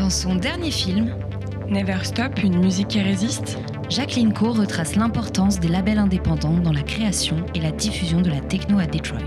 [0.00, 1.14] Dans son dernier film,
[1.68, 3.58] Never Stop, une musique qui résiste,
[3.90, 8.40] Jacqueline Coe retrace l'importance des labels indépendants dans la création et la diffusion de la
[8.40, 9.18] techno à Detroit.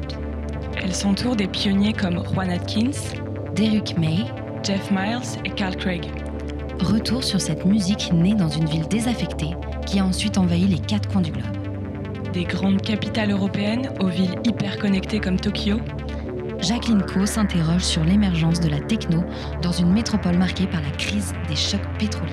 [0.81, 3.13] Elle s'entoure des pionniers comme Juan Atkins,
[3.55, 4.25] Derek May,
[4.63, 6.07] Jeff Miles et Carl Craig.
[6.79, 9.51] Retour sur cette musique née dans une ville désaffectée
[9.85, 11.45] qui a ensuite envahi les quatre coins du globe.
[12.33, 15.77] Des grandes capitales européennes aux villes hyper connectées comme Tokyo,
[16.63, 19.21] Jacqueline Coe s'interroge sur l'émergence de la techno
[19.61, 22.31] dans une métropole marquée par la crise des chocs pétroliers.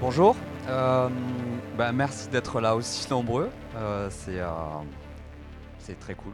[0.00, 0.34] Bonjour,
[0.68, 1.08] euh,
[1.78, 4.48] bah, merci d'être là aussi nombreux, euh, c'est euh,
[5.86, 6.32] c'est très cool.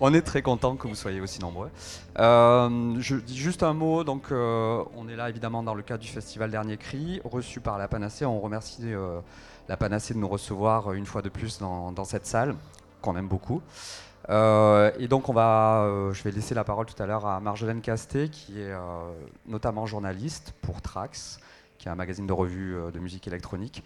[0.00, 1.70] On est très content que vous soyez aussi nombreux.
[2.18, 6.02] Euh, je dis juste un mot, donc euh, on est là évidemment dans le cadre
[6.02, 8.24] du festival Dernier Cri, reçu par la Panacée.
[8.24, 9.20] On remercie euh,
[9.68, 12.54] la Panacée de nous recevoir une fois de plus dans, cette salle,
[13.00, 13.60] qu'on aime beaucoup.
[14.28, 18.28] Et donc on va, je vais laisser la parole tout à l'heure à Marjolaine Casté,
[18.28, 18.74] qui est
[19.46, 21.40] notamment journaliste pour Trax,
[21.78, 23.82] qui est un magazine de revue de musique électronique.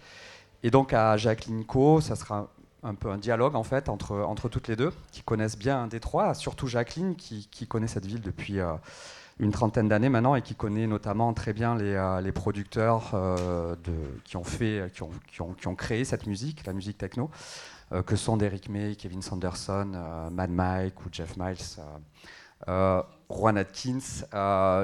[0.61, 2.49] Et donc à Jacqueline Co, ça sera
[2.83, 6.33] un peu un dialogue en fait entre, entre toutes les deux, qui connaissent bien Détroit,
[6.33, 8.73] surtout Jacqueline qui, connaît cette ville depuis euh,
[9.39, 13.75] une trentaine d'années maintenant et qui connaît notamment très bien les, euh, les producteurs euh,
[14.25, 17.29] qui, ont fait, qui, ont, qui, ont, qui ont créé cette musique, la musique techno,
[18.07, 19.91] que sont Derek May, Kevin Sanderson,
[20.31, 21.79] Mad Mike ou Jeff Miles.
[23.29, 24.25] Juan Atkins.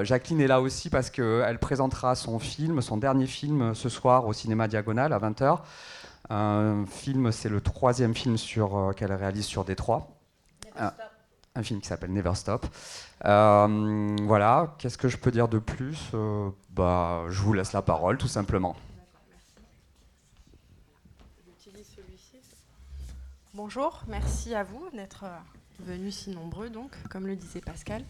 [0.04, 4.32] Jacqueline est là aussi parce qu'elle présentera son film, son dernier film ce soir au
[4.32, 5.58] cinéma Diagonal à 20h.
[6.30, 10.16] Un film, c'est le troisième film sur, euh, qu'elle réalise sur Détroit.
[10.78, 10.92] Un,
[11.56, 12.66] un film qui s'appelle Never Stop.
[13.24, 17.82] Euh, voilà, qu'est-ce que je peux dire de plus Euh, bah, Je vous laisse la
[17.82, 18.76] parole tout simplement.
[23.54, 25.24] Bonjour, merci à vous d'être
[25.80, 28.04] venus si nombreux, donc, comme le disait Pascal.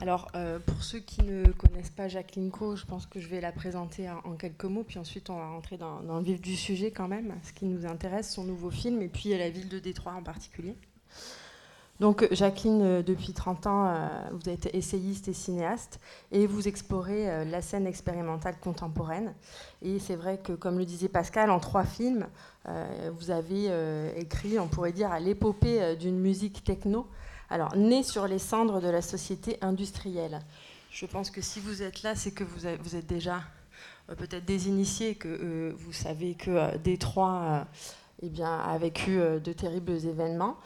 [0.00, 3.40] Alors, euh, pour ceux qui ne connaissent pas Jacqueline Co, je pense que je vais
[3.40, 6.92] la présenter en, quelques mots, puis ensuite on va rentrer dans, le vif du sujet
[6.92, 10.12] quand même, ce qui nous intéresse, son nouveau film, et puis la ville de Détroit
[10.12, 10.76] en particulier.
[11.98, 15.98] Donc, Jacqueline, euh, depuis 30 ans, euh, vous êtes essayiste et cinéaste,
[16.30, 19.34] et vous explorez la scène expérimentale contemporaine.
[19.82, 22.28] Et c'est vrai que, comme le disait Pascal, en trois films,
[23.16, 23.70] vous avez
[24.16, 27.08] écrit, on pourrait dire, à l'épopée d'une musique techno,
[27.50, 30.40] alors née sur les cendres de la société industrielle.
[30.90, 33.42] Je pense que si vous êtes là, c'est que vous, êtes déjà
[34.10, 37.66] euh, peut-être des initiés, que euh, vous savez que euh, Détroit
[38.22, 40.56] eh a vécu de terribles événements,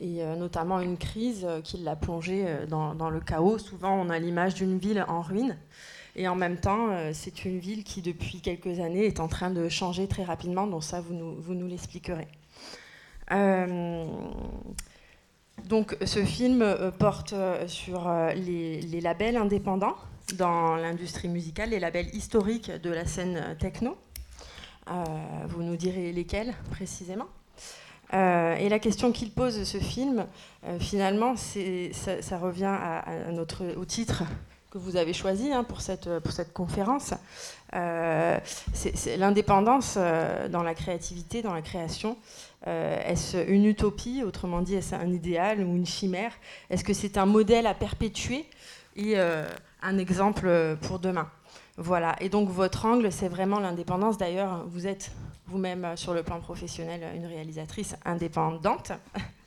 [0.00, 3.58] et notamment une crise qui l'a plongé dans, le chaos.
[3.58, 5.58] Souvent, on a l'image d'une ville en ruine.
[6.16, 9.68] Et en même temps, c'est une ville qui, depuis quelques années, est en train de
[9.68, 10.66] changer très rapidement.
[10.66, 12.28] Donc ça, vous nous, l'expliquerez.
[15.68, 19.96] Donc ce film euh, porte euh, sur euh, les, labels indépendants
[20.36, 23.96] dans l'industrie musicale, les labels historiques de la scène techno.
[25.48, 27.26] Vous nous direz lesquels précisément.
[28.12, 30.26] Et la question qu'il pose ce film,
[30.80, 32.76] finalement, ça, revient
[33.76, 34.22] au titre
[34.70, 37.14] que vous avez choisi hein, pour, cette, pour cette conférence.
[37.72, 39.98] C'est l'indépendance
[40.50, 42.16] dans la créativité, dans la création.
[42.66, 46.32] Euh, est-ce une utopie, autrement dit, est-ce un idéal ou une chimère?
[46.70, 48.46] Est-ce que c'est un modèle à perpétuer?
[48.94, 49.46] Et euh,
[49.82, 51.28] un exemple pour demain
[51.76, 52.16] Voilà.
[52.20, 54.18] Et donc votre angle, c'est vraiment l'indépendance.
[54.18, 55.10] D'ailleurs, vous êtes
[55.46, 58.92] vous-même euh, sur le plan professionnel une réalisatrice indépendante.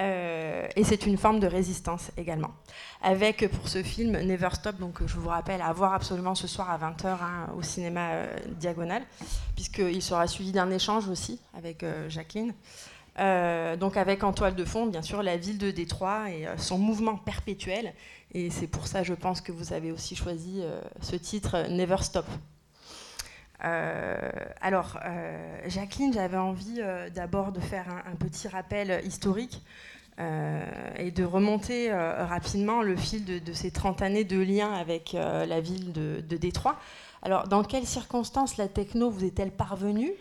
[0.00, 2.50] Euh, et c'est une forme de résistance également.
[3.02, 6.70] Avec pour ce film Never Stop, donc je vous rappelle à voir absolument ce soir
[6.70, 7.16] à 20h
[7.56, 9.02] au cinéma euh, Diagonal,
[9.54, 12.54] puisqu'il sera suivi d'un échange aussi avec euh, Jacqueline.
[13.78, 17.16] Donc avec en toile de fond, bien sûr, la ville de Détroit et son mouvement
[17.16, 17.94] perpétuel.
[18.32, 20.64] Et c'est pour ça, je pense, que vous avez aussi choisi
[21.00, 22.26] ce titre Never Stop.
[23.62, 24.30] Euh,
[24.60, 29.62] alors, euh, Jacqueline, j'avais envie euh, d'abord de faire un, petit rappel historique
[30.96, 35.92] et de remonter rapidement le fil de, ces 30 années de lien avec la ville
[35.92, 36.76] de, de Détroit.
[37.22, 40.12] Alors, dans quelles circonstances la techno vous est-elle parvenue?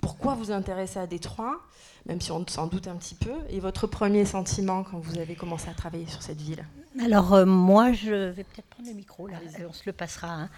[0.00, 1.60] Pourquoi vous intéressez à Détroit?
[2.06, 3.34] Même si on s'en doute un petit peu.
[3.50, 6.64] Et votre premier sentiment quand vous avez commencé à travailler sur cette ville?
[7.02, 9.36] Alors euh, moi, je vais peut-être prendre le micro, là,
[9.68, 10.28] on se le passera.
[10.28, 10.48] Hein.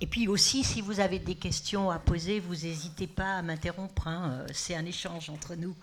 [0.00, 4.06] Et puis aussi, si vous avez des questions à poser, vous n'hésitez pas à m'interrompre,
[4.06, 4.30] hein.
[4.32, 5.74] euh, c'est un échange entre nous.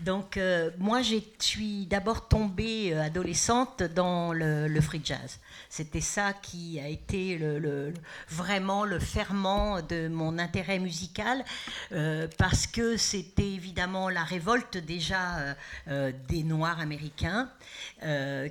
[0.00, 5.38] Donc euh, moi, je suis d'abord tombée adolescente dans le, free jazz.
[5.68, 7.92] C'était ça qui a été le,
[8.28, 11.44] vraiment le ferment de mon intérêt musical,
[12.38, 15.54] parce que c'était évidemment la révolte déjà
[16.28, 17.48] des Noirs américains,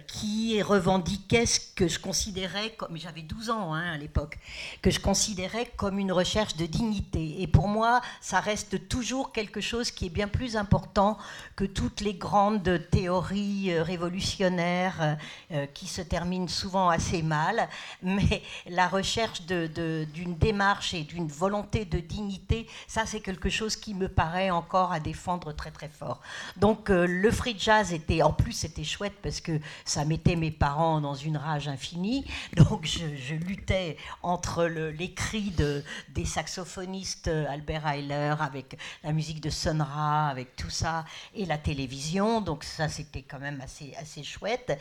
[0.07, 0.61] qui est
[0.91, 4.37] revendue revendiquait ce que je considérais comme, j'avais 12 ans hein, à l'époque,
[4.81, 7.41] que je considérais comme une recherche de dignité.
[7.41, 11.17] Et pour moi, ça reste toujours quelque chose qui est bien plus important
[11.55, 15.15] que toutes les grandes théories euh, révolutionnaires euh,
[15.51, 17.69] euh, qui se terminent souvent assez mal.
[18.03, 23.93] Mais la recherche d'une démarche et d'une volonté de dignité, ça c'est quelque chose qui
[23.93, 26.19] me paraît encore à défendre très très fort.
[26.57, 30.80] Donc le free jazz était, en plus c'était chouette parce que ça mettait mes parents
[31.01, 32.25] dans une rage infinie.
[32.55, 39.41] Donc je, luttais entre les cris de, des saxophonistes euh, Albert Heiler avec la musique
[39.41, 42.41] de Sonra, avec tout ça, et la télévision.
[42.41, 44.77] Donc ça, c'était quand même assez, assez chouette.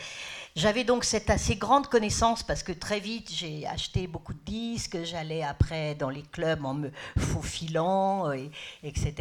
[0.56, 4.98] J'avais donc cette assez grande connaissance parce que très vite, j'ai acheté beaucoup de disques.
[5.04, 8.50] J'allais après dans les clubs en me faufilant, et,
[8.82, 9.14] etc.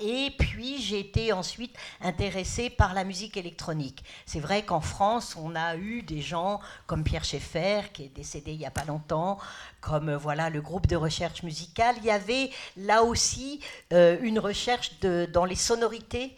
[0.00, 4.04] Et puis j'ai été ensuite intéressée par la musique électronique.
[4.26, 8.52] C'est vrai qu'en France, on a eu des gens comme Pierre Schaeffer, qui est décédé
[8.52, 9.38] il n'y a pas longtemps,
[9.80, 11.96] comme euh, voilà le groupe de recherche musicale.
[11.98, 13.60] Il y avait là aussi
[13.92, 16.36] euh, une recherche de, dans les sonorités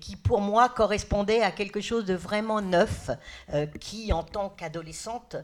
[0.00, 3.10] qui, pour moi, correspondait à quelque chose de vraiment neuf,
[3.52, 5.36] euh, qui, en tant qu'adolescente,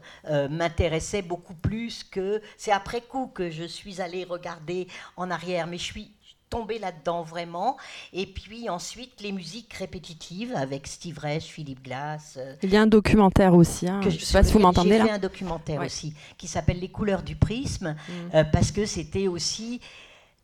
[0.49, 2.41] m'intéressait beaucoup plus que...
[2.57, 4.87] C'est après coup que je suis allée regarder
[5.17, 6.11] en arrière, mais je suis
[6.49, 7.77] tombé là-dedans vraiment.
[8.13, 12.35] Et puis ensuite, les musiques répétitives avec Steve Reich, Philippe Glass.
[12.37, 14.01] Euh, Il y a un documentaire aussi, hein.
[14.01, 14.97] je ne sais pas si vous m'entendez là.
[14.99, 18.35] J'ai fait un documentaire aussi qui s'appelle Les couleurs du prisme, mm.
[18.35, 19.79] euh, parce que c'était aussi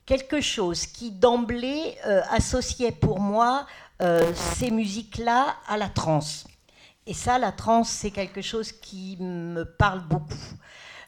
[0.05, 3.65] quelque chose qui d'emblée euh, associait pour moi
[4.33, 6.45] ces musiques-là à la trance.
[7.07, 10.35] Et ça, la trance, c'est quelque chose qui me parle beaucoup.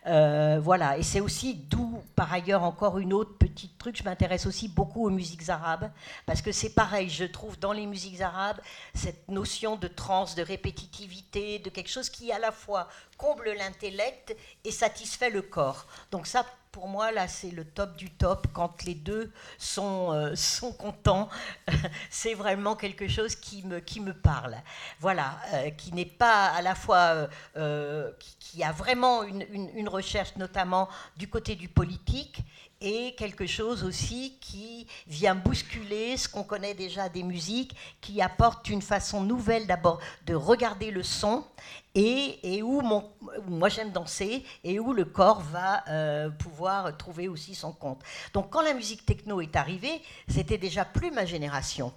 [0.08, 4.46] Euh, voilà, et c'est aussi d'où, par ailleurs, encore une autre petite truc, je m'intéresse
[4.46, 5.92] aussi beaucoup aux musiques arabes,
[6.26, 8.60] parce que c'est pareil, je trouve dans les musiques arabes
[8.94, 12.88] cette notion de trance, de répétitivité, de quelque chose qui à la fois
[13.18, 15.88] comble l'intellect et satisfait le corps.
[16.12, 16.46] Donc ça,
[16.78, 18.46] pour moi, là, c'est le top du top.
[18.54, 21.28] Quand les deux sont, euh, sont contents,
[22.12, 24.56] c'est vraiment quelque chose qui me, qui me parle.
[25.00, 30.36] Voilà, euh, qui n'est pas à la fois, euh, qui, a vraiment une, une, recherche,
[30.36, 32.42] notamment du côté du politique,
[32.80, 38.70] et quelque chose aussi qui vient bousculer ce qu'on connaît déjà des musiques, qui apporte
[38.70, 41.44] une façon nouvelle d'abord de regarder le son
[41.98, 43.10] et, où mon,
[43.48, 48.02] moi j'aime danser et où le corps va euh, pouvoir trouver aussi son compte.
[48.34, 51.94] Donc quand la musique techno est arrivée, c'était déjà plus ma génération.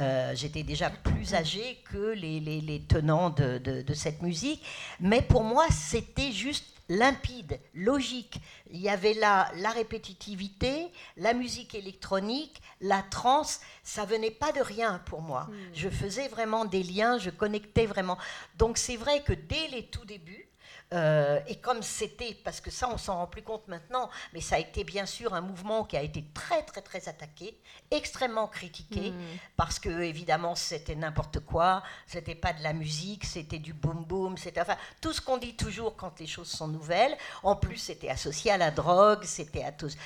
[0.00, 4.62] Euh, j'étais déjà plus âgée que les, les, tenants de, de, cette musique,
[5.00, 8.40] mais pour moi c'était juste limpide, logique.
[8.70, 13.60] Il y avait là la répétitivité, la musique électronique, la trance.
[13.82, 15.48] Ça venait pas de rien pour moi.
[15.50, 15.54] Hmm.
[15.74, 18.18] Je faisais vraiment des liens, je connectais vraiment.
[18.58, 20.48] Donc c'est vrai que dès les tout débuts,
[20.92, 24.56] euh, et comme c'était, parce que ça on s'en rend plus compte maintenant, mais ça
[24.56, 27.58] a été bien sûr un mouvement qui a été très très très attaqué,
[27.90, 29.38] extrêmement critiqué, hmm.
[29.56, 34.36] parce que évidemment c'était n'importe quoi, c'était pas de la musique, c'était du boom boom,
[34.36, 37.16] c'était enfin tout ce qu'on dit toujours quand les choses sont nouvelles.
[37.42, 39.64] En plus c'était associé à la drogue, c'était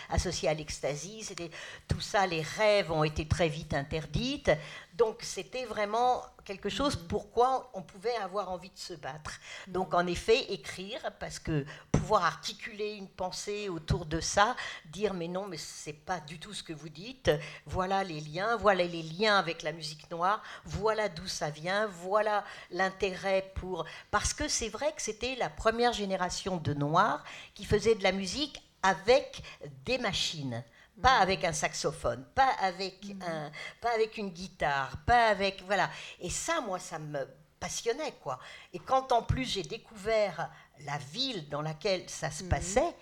[0.08, 1.50] associé à l'extasie, c'était
[1.88, 4.50] tout ça, les rêves ont été très vite interdites.
[4.98, 9.38] Donc c'était vraiment quelque chose pourquoi on pouvait avoir envie de se battre.
[9.68, 15.28] Donc en effet, écrire, parce que pouvoir articuler une pensée autour de ça, dire mais
[15.28, 17.30] non, mais c'est pas du tout ce que vous dites,
[17.64, 22.44] voilà les liens, voilà les liens avec la musique noire, voilà d'où ça vient, voilà
[22.72, 23.84] l'intérêt pour...
[24.10, 27.22] Parce que c'est vrai que c'était la première génération de noirs
[27.54, 29.44] qui faisait de la musique avec
[29.84, 30.64] des machines
[31.02, 33.22] pas avec un saxophone, pas avec, mm.
[33.22, 33.50] un,
[33.80, 35.62] pas avec une guitare, pas avec...
[35.66, 35.90] Voilà.
[36.20, 37.26] Et ça, moi, ça me
[37.60, 38.38] passionnait, quoi.
[38.72, 40.50] Et quand en plus j'ai découvert
[40.84, 42.48] la ville dans laquelle ça se mm.
[42.48, 42.94] passait,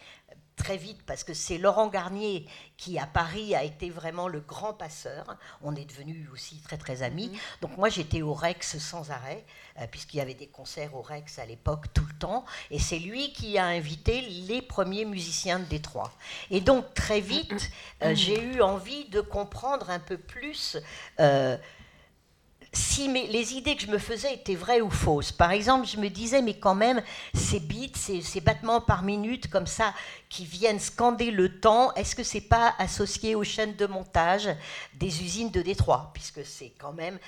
[0.56, 2.46] très vite parce que c'est Laurent Garnier
[2.76, 5.36] qui à Paris a été vraiment le grand passeur.
[5.62, 7.28] On est devenus aussi très très amis.
[7.28, 7.38] Mhm.
[7.60, 9.44] Donc moi j'étais au Rex sans arrêt
[9.78, 12.98] euh, puisqu'il y avait des concerts au Rex à l'époque tout le temps et c'est
[12.98, 16.12] lui qui a invité les premiers musiciens de Détroit.
[16.50, 17.70] Et donc très vite
[18.02, 18.16] euh, mhm.
[18.16, 20.78] j'ai eu envie de comprendre un peu plus
[21.20, 21.56] euh,
[22.76, 25.32] si les idées que je me faisais étaient vraies ou fausses.
[25.32, 27.02] Par exemple, je me disais, mais quand même,
[27.34, 29.94] ces beats, ces, ces battements par minute comme ça,
[30.28, 34.48] qui viennent scander le temps, est-ce que c'est pas associé aux chaînes de montage
[34.94, 36.10] des usines de Détroit?
[36.12, 37.18] Puisque c'est quand même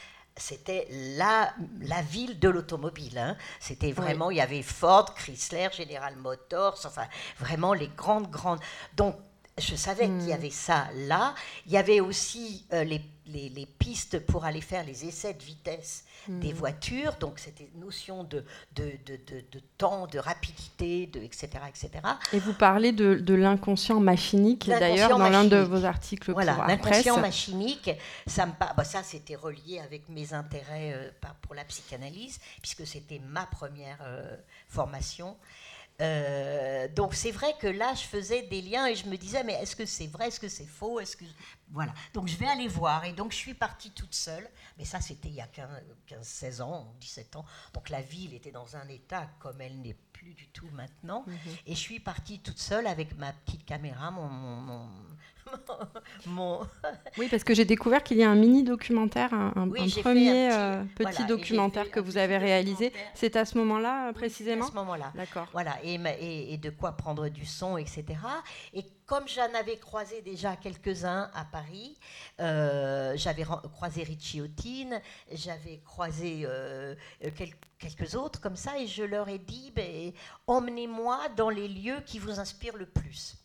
[0.40, 0.87] c'était
[1.17, 3.19] la, la ville de l'automobile.
[3.19, 3.37] Hein.
[3.59, 7.09] C'était vraiment, il y avait Ford, Chrysler, General Motors, enfin
[7.40, 8.61] vraiment les grandes, grandes.
[8.97, 9.17] Donc
[9.59, 10.33] je savais qu'il y hmm.
[10.33, 11.35] avait ça là.
[11.67, 16.05] Il y avait aussi euh, les, les, pistes pour aller faire les essais de vitesse
[16.29, 16.57] des hmm.
[16.57, 17.17] voitures.
[17.21, 19.19] Donc, c'était une notion de, de, de,
[19.53, 21.91] de, temps, de rapidité, de, etc., etc.
[22.33, 26.33] Et vous parlez de, l'inconscient machinique, d'ailleurs, dans l'un de vos articles.
[26.33, 27.91] Voilà, l'inconscient machinique,
[28.27, 31.11] ça, me, bah, ça c'était relié avec mes intérêts euh,
[31.43, 34.37] pour la psychanalyse, puisque c'était ma première euh,
[34.69, 35.37] formation.
[36.00, 39.55] Euh, donc c'est vrai que là, je faisais des liens et je me disais, mais
[39.55, 41.25] est-ce que c'est vrai, est-ce que c'est faux est-ce que...
[41.71, 43.05] Voilà, donc je vais aller voir.
[43.05, 46.61] Et donc je suis partie toute seule, mais ça c'était il y a 15, 16
[46.61, 47.45] ans, 17 ans.
[47.75, 51.25] Donc la ville était dans un état comme elle n'est plus du tout maintenant.
[51.26, 51.37] Mhm.
[51.67, 54.88] Et je suis partie toute seule avec ma petite caméra, mon,
[57.19, 59.69] oui, parce que j'ai découvert qu'il y a un mini documentaire, un,
[60.02, 62.93] premier euh, petit, documentaire que vous avez réalisé.
[63.14, 65.12] C'est à ce moment-là, précisément À ce moment-là.
[65.14, 65.47] D'accord.
[65.52, 65.99] Voilà, et,
[66.52, 68.05] et, de quoi prendre du son, etc.
[68.75, 71.99] Et comme j'en avais croisé déjà quelques-uns à Paris,
[72.40, 75.00] euh, j'avais croisé Richie Houghton,
[75.33, 76.95] j'avais croisé euh,
[77.78, 80.12] quelques autres comme ça, et je leur ai dit, ben,
[80.47, 83.37] emmenez-moi dans les lieux qui vous inspirent le plus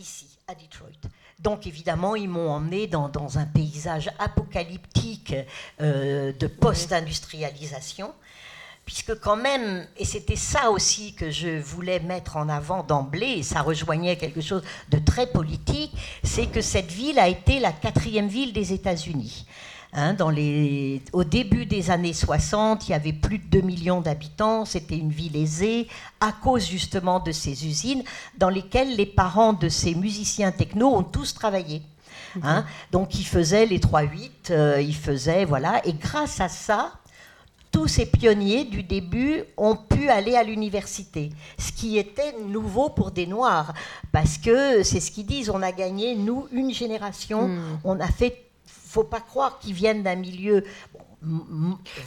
[0.00, 0.88] ici, à Detroit.
[1.38, 5.34] Donc évidemment, ils m'ont emmené dans, un paysage apocalyptique
[5.80, 8.12] euh, de post-industrialisation,
[8.86, 13.42] puisque quand même, et c'était ça aussi que je voulais mettre en avant d'emblée, et
[13.42, 15.92] ça rejoignait quelque chose de très politique,
[16.24, 19.46] c'est que cette ville a été la quatrième ville des États-Unis.
[19.92, 24.00] Hein, dans les, au début des années 60, il y avait plus de 2 millions
[24.00, 25.88] d'habitants, c'était une ville aisée,
[26.20, 28.04] à cause justement de ces usines
[28.38, 31.82] dans lesquelles les parents de ces musiciens techno ont tous travaillé.
[32.44, 32.64] Hein.
[32.92, 36.92] Donc ils faisaient les 3-8, euh, ils faisaient, voilà, et grâce à ça,
[37.72, 43.10] tous ces pionniers du début ont pu aller à l'université, ce qui était nouveau pour
[43.10, 43.72] des Noirs,
[44.12, 47.80] parce que c'est ce qu'ils disent, on a gagné, nous, une génération, hmm.
[47.82, 48.49] on a fait
[48.90, 50.64] faut pas croire qu'ils viennent d'un milieu.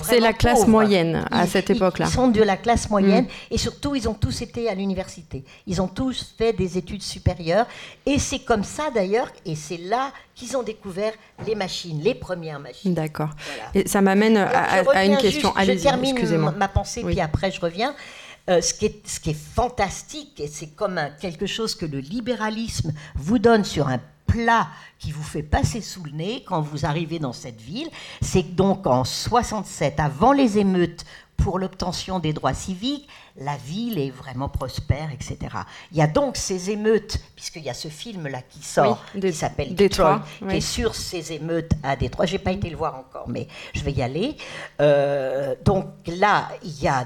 [0.02, 2.08] c'est la classe moyenne à cette époque-là.
[2.10, 3.54] Ils sont de la classe moyenne mm.
[3.54, 5.46] et surtout ils ont tous été à l'université.
[5.66, 7.68] Ils ont tous fait des études supérieures
[8.06, 11.14] et c'est comme ça d'ailleurs et c'est là qu'ils ont découvert
[11.48, 12.94] les machines, les premières machines.
[12.94, 13.30] D'accord.
[13.74, 15.54] Et ça m'amène à, une question.
[15.58, 16.18] Je termine
[16.58, 17.96] ma pensée puis après je reviens.
[18.50, 22.00] Euh, ce, qui est, ce, qui est, fantastique, et c'est comme quelque chose que le
[22.00, 24.02] libéralisme vous donne sur un
[24.34, 27.90] plat qui vous fait passer sous le nez quand vous arrivez dans cette ville.
[28.22, 31.06] C'est donc en 67, avant les émeutes
[31.38, 35.38] pour l'obtention des droits civiques, la ville est vraiment prospère, etc.
[35.92, 39.76] Il y a donc ces émeutes, puisqu'il y a ce film-là qui sort, qui s'appelle
[39.76, 42.26] Detroit, qui est sur ces émeutes à Détroit.
[42.26, 44.38] Je n'ai pas été le voir encore, mais je vais y aller.
[44.80, 47.06] Euh, donc là, il y a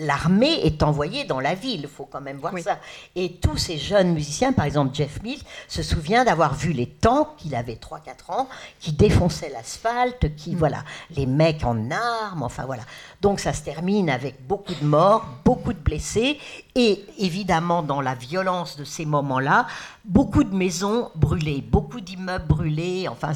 [0.00, 2.78] l'armée est envoyée dans la ville, il faut quand même voir ça.
[3.14, 7.36] Et tous ces jeunes musiciens, par exemple Jeff Mills, se souvient d'avoir vu les tanks,
[7.36, 8.48] qu'il avait 3-4 ans,
[8.80, 10.58] qui défonçaient l'asphalte, qui, mm.
[10.58, 12.82] voilà, les mecs en armes, enfin voilà.
[13.20, 16.38] Donc ça se termine avec beaucoup de morts, beaucoup de blessés,
[16.74, 19.66] et évidemment dans la violence de ces moments-là,
[20.04, 23.32] beaucoup de maisons brûlées, beaucoup d'immeubles brûlés, enfin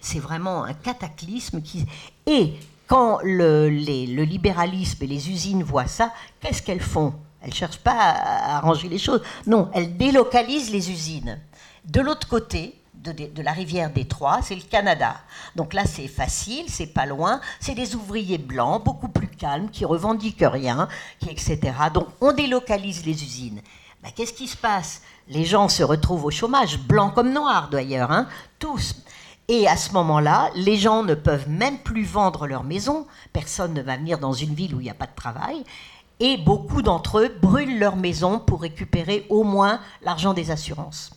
[0.00, 1.86] c'est vraiment un cataclysme qui...
[2.26, 2.54] Et
[2.90, 7.14] quand le, libéralisme et les usines voient ça, qu'est-ce qu'elles font?
[7.40, 9.22] Elles ne cherchent pas à, arranger les choses.
[9.46, 11.38] Non, elles délocalisent les usines.
[11.84, 15.14] De l'autre côté, de, la rivière Détroit, c'est le Canada.
[15.54, 17.40] Donc là, c'est facile, c'est pas loin.
[17.60, 20.88] C'est des ouvriers blancs, beaucoup plus calmes, qui revendiquent rien,
[21.20, 21.58] qui, etc.
[21.94, 23.60] Donc on délocalise les usines.
[24.02, 25.02] Ben, Qu'est-ce qui se passe?
[25.28, 28.26] Les gens se retrouvent au chômage, blancs comme noirs d'ailleurs, hein,
[28.58, 28.96] tous.
[29.52, 33.08] Et à ce moment-là, les gens ne peuvent même plus vendre leur maison.
[33.32, 35.64] Personne ne va venir dans une ville où il n'y a pas de travail.
[36.20, 41.10] Et beaucoup d'entre eux brûlent leur maison pour récupérer au moins l'argent des assurances.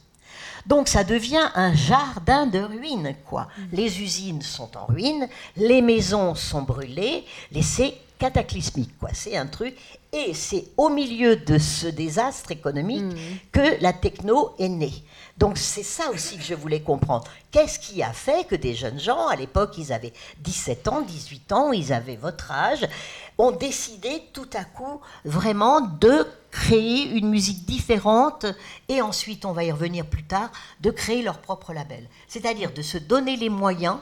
[0.66, 3.50] Donc ça devient un jardin de ruines, quoi.
[3.56, 3.62] Mm.
[3.72, 7.26] Les usines sont en ruine, les maisons sont brûlées,
[7.62, 9.10] c'est cataclysmique, quoi.
[9.14, 9.76] C'est un truc.
[10.16, 13.18] Et c'est au milieu de ce désastre économique mm.
[13.52, 14.94] que la techno est née.
[15.40, 17.26] Donc c'est ça aussi que je voulais comprendre.
[17.50, 21.52] Qu'est-ce qui a fait que des jeunes gens, à l'époque ils avaient 17 ans, 18
[21.52, 22.88] ans, ils avaient votre âge,
[23.40, 28.46] ont décidé tout à coup vraiment de créer une musique différente
[28.90, 30.52] et ensuite, on va y revenir plus tard,
[30.82, 32.08] de créer leur propre label.
[32.28, 33.98] C'est-à-dire de se donner les moyens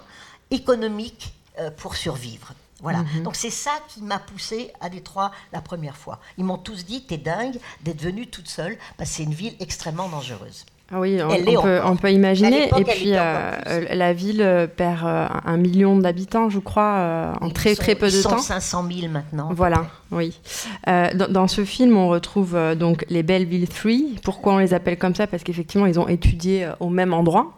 [0.50, 1.34] économiques
[1.78, 2.54] pour survivre.
[2.82, 3.00] Voilà.
[3.00, 3.24] Mhm.
[3.24, 6.20] Donc c'est ça qui m'a poussé à Détroit la première fois.
[6.38, 9.56] Ils m'ont tous dit T'es dingue d'être venue toute seule, parce que c'est une ville
[9.60, 10.66] extrêmement dangereuse.
[10.94, 12.70] Ah oui, on, peut, imaginer.
[12.78, 13.52] Et puis euh,
[13.92, 18.22] la ville euh, perd euh, un million d'habitants, je crois, en très très peu de
[18.22, 18.38] temps.
[18.38, 19.50] 500 000 maintenant.
[19.54, 20.38] Voilà, oui.
[20.86, 23.92] Dans, ce film, on retrouve donc les Belleville 3.
[24.24, 25.28] Pourquoi on les appelle comme ça?
[25.28, 27.54] Parce qu'effectivement, ils ont étudié au même endroit.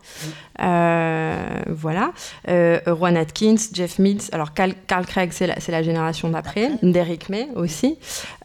[0.60, 2.12] voilà.
[2.48, 4.22] Juan Atkins, Jeff Mills.
[4.32, 6.72] Alors Carl, Craig, c'est la, la, génération d'après.
[6.84, 7.98] Derrick May aussi.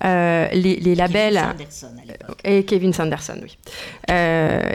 [0.03, 1.41] les, les labels.
[1.59, 1.97] Kevin Sanderson
[2.45, 3.59] Et Kevin Sanderson, oui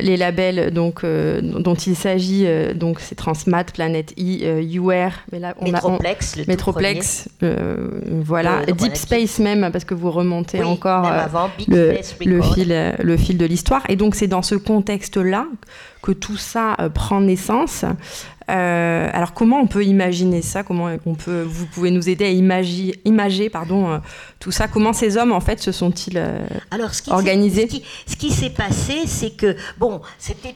[0.03, 5.39] les labels donc, euh, dont il s'agit, euh, donc c'est Transmat, Planet E, UR, mais
[5.39, 11.09] là on Metroplex, le Metroplex, voilà, Deep Space même parce que vous remontez encore
[11.67, 13.83] le, le, fil, le fil de l'histoire.
[13.89, 15.47] Et donc c'est dans ce contexte-là
[16.01, 17.85] que tout ça prend naissance.
[18.49, 20.63] Euh, alors comment on peut imaginer ça?
[20.63, 23.97] Comment on peut, vous pouvez nous aider à imager, imager pardon, euh,
[24.39, 24.67] tout ça?
[24.67, 26.39] Comment ces hommes en fait se sont-ils euh,
[27.07, 27.69] organisés?
[28.05, 30.55] Ce qui, s'est passé, c'est que bon, c'était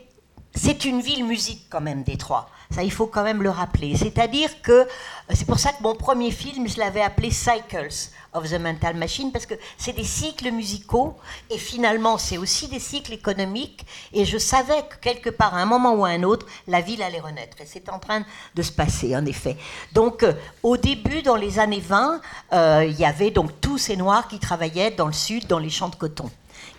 [0.57, 2.49] c'est une ville musique quand même Détroit.
[2.71, 3.95] Ça, il faut quand même le rappeler.
[3.95, 4.85] C'est-à-dire que
[5.33, 9.31] c'est pour ça que mon premier film, je l'avais appelé Cycles of the Mental Machine,
[9.31, 11.15] parce que c'est des cycles musicaux,
[11.49, 15.65] et finalement, c'est aussi des cycles économiques, et je savais que quelque part, à un
[15.65, 18.23] moment ou à un autre, la ville allait renaître, et c'est en train
[18.53, 19.57] de se passer, en effet.
[19.93, 22.21] Donc, euh, au début, dans les années 20,
[22.53, 25.69] euh, il y avait donc tous ces Noirs qui travaillaient dans le sud, dans les
[25.69, 26.29] champs de coton,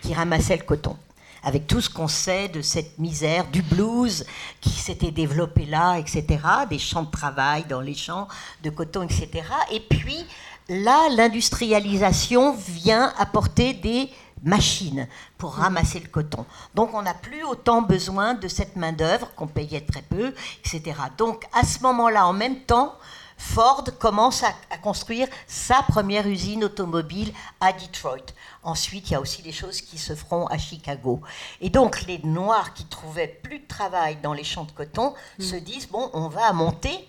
[0.01, 0.95] qui ramassaient le coton
[1.43, 4.25] avec tout ce qu'on sait de cette misère, du blues
[4.61, 6.25] qui s'était développé là, etc.,
[6.69, 8.27] des champs de travail dans les champs
[8.63, 9.29] de coton, etc.
[9.71, 10.25] Et puis,
[10.67, 14.09] là, l'industrialisation vient apporter des
[14.43, 16.45] machines pour ramasser le coton.
[16.75, 20.97] Donc on n'a plus autant besoin de cette main-d'œuvre qu'on payait très peu, etc.
[21.17, 22.95] Donc à ce moment-là, en même temps,
[23.39, 24.51] Ford commence à,
[24.83, 28.33] construire sa première usine automobile à Detroit.
[28.63, 31.21] Ensuite, il y a aussi des choses qui se feront à Chicago.
[31.61, 35.43] Et donc, les Noirs qui trouvaient plus de travail dans les champs de coton mm.
[35.43, 37.08] se disent, bon, on va monter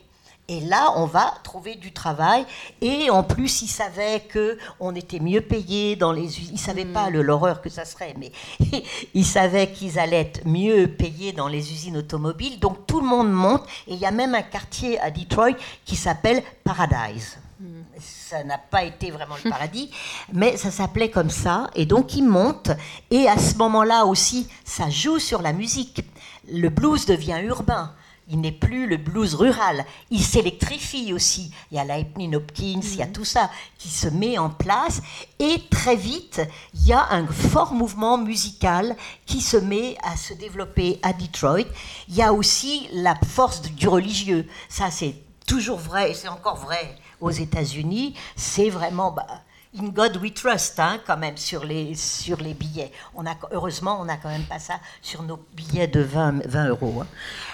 [0.50, 2.44] et là, on va trouver du travail.
[2.80, 6.54] Et en plus, ils savaient que on était mieux payés dans les usines.
[6.54, 7.20] Ils savaient pas mm.
[7.20, 8.32] l'horreur que ça serait, mais
[9.14, 12.58] ils savaient qu'ils allaient être mieux payés dans les usines automobiles.
[12.58, 13.62] Donc tout le monde monte.
[13.86, 15.52] Et il y a même un quartier à Detroit
[15.84, 17.38] qui s'appelle Paradise.
[17.60, 17.82] Mm.
[18.00, 19.92] Ça n'a pas été vraiment le paradis,
[20.32, 21.70] mais ça s'appelait comme ça.
[21.76, 22.72] Et donc ils montent.
[23.12, 26.02] Et à ce moment-là aussi, ça joue sur la musique.
[26.50, 27.92] Le blues devient urbain
[28.30, 29.84] il n'est plus le blues rural.
[30.10, 31.50] Il s'électrifie aussi.
[31.70, 33.12] Il y a Lightning Hopkins, il y a mhm.
[33.12, 35.02] tout ça qui se met en place.
[35.38, 36.40] Et très vite,
[36.74, 41.66] il y a un fort mouvement musical qui se met à se développer à Detroit.
[42.08, 44.46] Il y a aussi la force du religieux.
[44.68, 45.16] Ça, c'est
[45.46, 48.14] toujours vrai et c'est encore vrai aux États-Unis.
[48.36, 49.12] C'est vraiment.
[49.12, 49.26] Bah,
[49.78, 52.90] In God We Trust, hein, quand même, sur les, sur les billets.
[53.14, 56.68] On a, heureusement, on n'a quand même pas ça sur nos billets de 20, 20
[56.70, 57.02] euros.
[57.02, 57.06] Hein.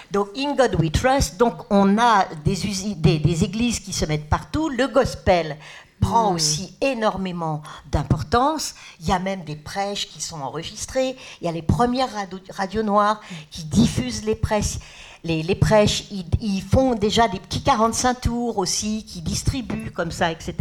[0.09, 2.55] Donc, In God We Trust, donc on a des,
[2.95, 4.69] des, des églises qui se mettent partout.
[4.69, 5.57] Le gospel
[5.99, 6.35] prend hmm.
[6.35, 8.73] aussi énormément d'importance.
[8.99, 11.15] Il y a même des prêches qui sont enregistrées.
[11.41, 12.09] Il y a les premières
[12.49, 14.79] radios noires qui diffusent les prêches
[15.27, 16.05] les, prêches,
[16.41, 20.55] ils, font déjà des petits 45 tours aussi, qui distribuent comme ça, etc.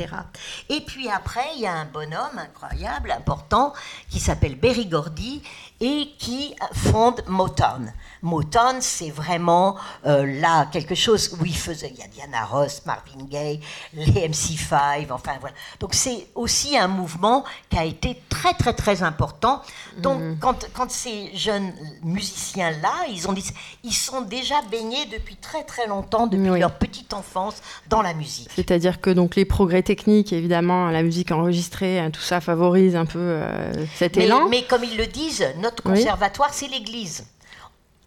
[0.69, 3.73] Et puis après, il y a un bonhomme incroyable, important,
[4.11, 5.43] qui s'appelle Berry Gordy
[5.81, 7.93] et qui fonde Motown.
[8.23, 12.83] Motown, c'est vraiment euh, là quelque chose où il faisait, il y a Diana Ross,
[12.87, 13.61] Marvin Gaye,
[13.95, 15.55] les MC5, enfin voilà.
[15.81, 19.63] Donc c'est aussi un mouvement qui a été très très très important.
[19.99, 20.39] Donc mm.
[20.41, 23.45] quand, quand, ces jeunes musiciens-là, ils ont dit,
[23.85, 27.57] ils sont déjà baignés depuis très très longtemps, depuis leur petite enfance,
[27.89, 28.49] dans la musique.
[28.55, 33.07] C'est-à-dire que donc les progrès techniques, évidemment, la musique enregistrée, hein, tout ça favorise un
[33.07, 34.49] peu euh, cet élan.
[34.49, 37.27] Mais comme ils le disent, notre conservatoire, c'est l'Église.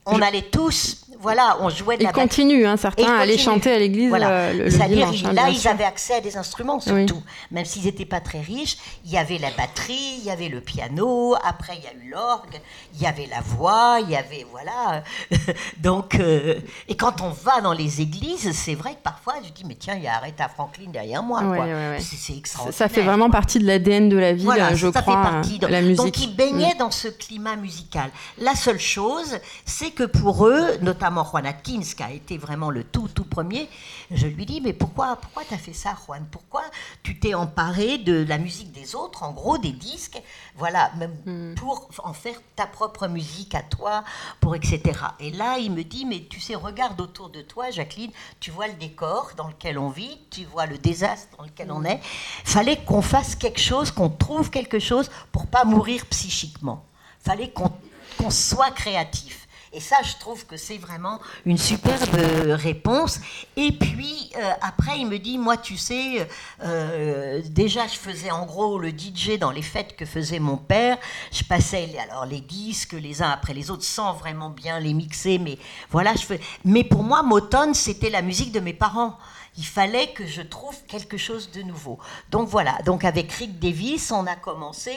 [0.06, 2.30] On allait tous, voilà, on jouait de la batterie.
[2.30, 4.30] continue, hein, certains allaient chanter à l'église voilà.
[4.30, 7.22] Euh, le, C'est-à-dire, hein, là, ils avaient accès à des instruments surtout.
[7.52, 10.62] Même s'ils n'étaient pas très riches, il y avait la batterie, il y avait le
[10.62, 12.62] piano, après il y a eu l'orgue,
[12.96, 15.04] il y avait la voix, il y avait, voilà.
[15.78, 16.56] Donc, euh,
[16.88, 19.96] et quand on va dans les églises, c'est vrai que parfois, je dis, mais tiens,
[19.96, 21.42] il y a Aretha Franklin derrière moi.
[22.00, 22.78] c'est extraordinaire.
[22.78, 25.68] Ça fait vraiment partie de l'ADN de la ville, je ça crois, fait partie de...
[25.68, 25.98] la musique.
[25.98, 26.80] Donc, ils baignaient mm.
[26.80, 28.10] dans ce climat musical.
[28.38, 32.70] La seule chose, c'est que pour eux, notamment notamment Juan Atkins, qui a été vraiment
[32.70, 33.68] le tout, tout premier,
[34.12, 36.26] je lui dis, mais pourquoi, pourquoi tu as fait ça, Juan?
[36.30, 36.62] Pourquoi
[37.04, 40.22] tu t'es emparé de la musique des autres, en gros, des disques,
[40.56, 41.54] voilà, même Hmm.
[41.56, 44.04] pour en faire ta propre musique à toi,
[44.40, 44.82] pour etc.
[45.20, 48.68] Et là, il me dit, mais tu sais, regarde autour de toi, Jacqueline, tu vois
[48.68, 52.00] le décor dans lequel on vit, tu vois le désastre dans lequel on est.
[52.46, 56.86] Fallait qu'on fasse quelque chose, qu'on trouve quelque chose pour pas mourir psychiquement.
[57.20, 57.72] Fallait qu'on
[58.18, 59.39] qu'on soit créatif.
[59.72, 63.20] Et ça, je trouve que c'est vraiment une superbe euh, réponse.
[63.56, 66.28] Et puis, euh, après, il me dit, moi, tu sais,
[66.64, 70.98] euh, déjà, je faisais en gros le DJ dans les fêtes que faisait mon père.
[71.32, 75.38] Je passais alors, les disques les uns après les autres sans vraiment bien les mixer.
[75.38, 75.60] Mais
[75.92, 76.40] voilà, je fais...
[76.66, 79.18] Mais pour moi, Motown, c'était la musique de mes parents.
[79.58, 82.00] Il fallait que je trouve quelque chose de nouveau.
[82.32, 84.94] Donc voilà, donc avec Rick Davis, on a commencé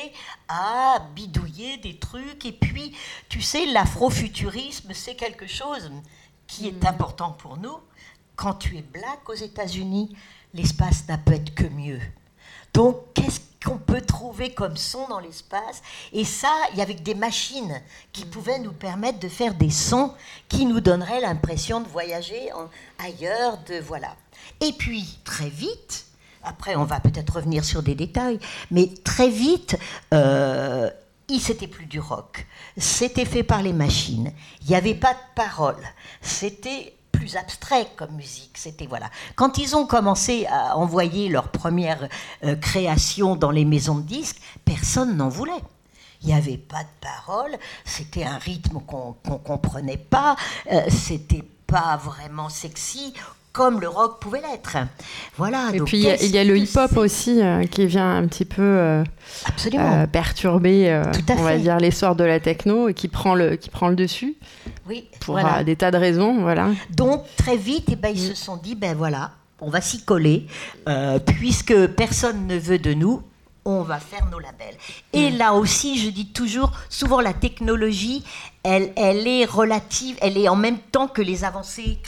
[0.48, 2.46] à bidouiller des trucs.
[2.46, 2.94] Et puis,
[3.28, 5.90] tu sais, l'afrofuturisme, c'est quelque chose
[6.46, 7.76] qui est important pour nous.
[8.36, 10.16] Quand tu es black aux États-Unis,
[10.54, 12.00] l'espace n'a peut être que mieux.
[12.74, 15.82] Donc, qu'est-ce qu'on peut trouver comme son dans l'espace?
[16.12, 17.80] Et ça, il y avait des machines
[18.12, 20.14] qui pouvaient nous permettre de faire des sons
[20.48, 22.68] qui nous donneraient l'impression de voyager en-
[23.04, 24.16] ailleurs, de voilà.
[24.60, 26.06] Et puis, très vite,
[26.42, 29.76] après, on va peut-être revenir sur des détails, mais très vite,
[30.14, 30.90] euh,
[31.40, 32.46] c'était plus du rock.
[32.76, 34.32] C'était fait par les machines.
[34.62, 35.84] Il n'y avait pas de paroles.
[36.20, 38.56] C'était plus abstrait comme musique.
[38.58, 39.10] C'était voilà.
[39.36, 42.08] Quand ils ont commencé à envoyer leurs premières
[42.44, 45.62] euh, créations dans les maisons de disques, personne n'en voulait.
[46.22, 50.36] Il n'y avait pas de paroles, c'était un rythme qu'on ne comprenait pas,
[50.70, 53.12] euh, c'était pas vraiment sexy
[53.52, 54.76] comme le rock pouvait l'être.
[55.36, 55.70] Voilà.
[55.72, 58.44] Et donc puis il y a- y le hip-hop aussi euh, qui vient un petit
[58.44, 59.04] peu euh,
[59.74, 63.88] euh, perturber, on va dire, l'essor de la techno et qui prend le, qui prend
[63.88, 64.36] le dessus
[64.88, 65.08] oui.
[65.20, 65.64] pour voilà.
[65.64, 66.40] des tas de raisons.
[66.40, 66.70] Voilà.
[66.90, 70.46] Donc très vite, eh ben, ils se sont dit, ben voilà, on va s'y coller,
[71.26, 73.22] puisque personne ne veut de nous.
[73.64, 74.76] On va faire nos labels.
[75.12, 78.24] Et là aussi, je dis toujours, souvent la technologie,
[78.64, 81.98] elle, elle est relative, elle est en même temps que les avancées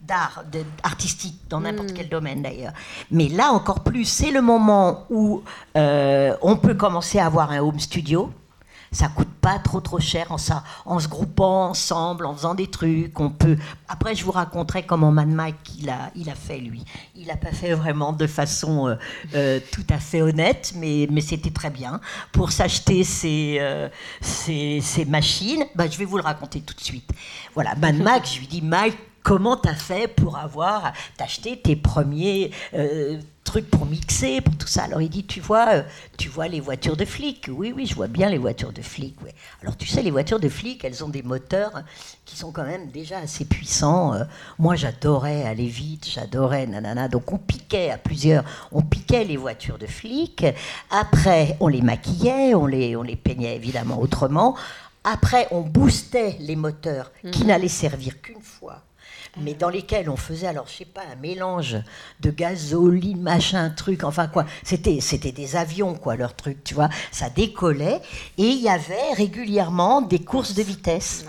[0.00, 0.44] d'art,
[0.82, 2.72] artistique, dans n'importe quel domaine d'ailleurs.
[3.10, 5.42] Mais là encore plus, c'est le moment où
[5.76, 8.32] euh, on peut commencer à avoir un home studio.
[8.94, 12.68] Ça coûte pas trop trop cher en, ça, en se groupant ensemble, en faisant des
[12.68, 13.18] trucs.
[13.18, 13.58] On peut.
[13.88, 16.84] Après, je vous raconterai comment Mad Mike il a, il a fait lui.
[17.16, 18.94] Il a pas fait vraiment de façon euh,
[19.34, 22.00] euh, tout à fait honnête, mais, mais c'était très bien
[22.32, 23.88] pour s'acheter ses, euh,
[25.08, 25.64] machines.
[25.74, 27.10] Bah, je vais vous le raconter tout de suite.
[27.54, 28.96] Voilà, Mad Mike, je lui dis Mike.
[29.24, 34.84] Comment t'as fait pour avoir t'acheter tes premiers euh, trucs pour mixer, pour tout ça
[34.84, 35.82] Alors il dit, tu vois, euh,
[36.18, 39.20] tu vois les voitures de flics Oui, oui, je vois bien les voitures de flics.
[39.22, 39.34] ouais.
[39.62, 41.82] Alors tu sais, les voitures de flics, elles ont des moteurs
[42.24, 44.14] qui sont quand même déjà assez puissants.
[44.14, 44.24] Euh,
[44.58, 47.08] moi, j'adorais aller vite, j'adorais nanana.
[47.08, 50.44] Donc on piquait à plusieurs, on piquait les voitures de flics.
[50.90, 54.56] Après, on les maquillait, on les, on les peignait évidemment autrement.
[55.04, 58.82] Après, on boostait les moteurs qui n'allaient servir qu'une fois
[59.36, 61.76] mais dans lesquels on faisait alors je sais pas un mélange
[62.20, 64.44] de gasoline machin truc enfin quoi.
[64.62, 66.88] C'était c'était des avions quoi leur truc tu vois.
[67.10, 68.00] Ça décollait
[68.38, 71.24] et il y avait régulièrement des courses de vitesse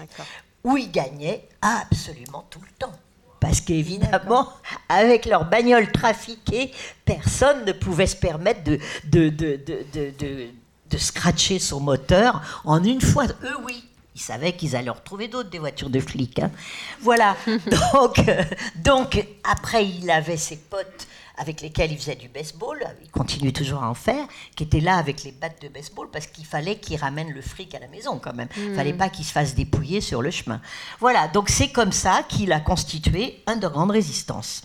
[0.64, 2.94] où ils gagnaient absolument tout le temps.
[3.40, 4.50] Parce qu'évidemment,
[4.90, 6.72] avec leur bagnole trafiquée,
[7.04, 10.48] personne ne pouvait se permettre de, de, de, de, de, de-
[10.90, 13.26] de scratcher son moteur en une fois.
[13.44, 13.84] Eux, oui.
[14.16, 16.40] Ils savaient qu'ils allaient en retrouver d'autres, des voitures de flics.
[16.40, 16.52] hein.
[17.02, 17.36] Voilà.
[17.94, 18.44] donc, euh,
[18.78, 23.84] donc, après, il avait ses potes avec lesquels il faisait du baseball, il continue toujours
[23.84, 24.26] à en faire,
[24.56, 27.76] qui étaient là avec les battes de baseball parce qu'il fallait qu'il ramène le fric
[27.76, 28.48] à la maison quand même.
[28.58, 30.62] Il fallait pas qu'il se fasse dépouiller sur le chemin.
[31.02, 34.62] Voilà, donc c'est comme ça qu'il a constitué un de grande résistance.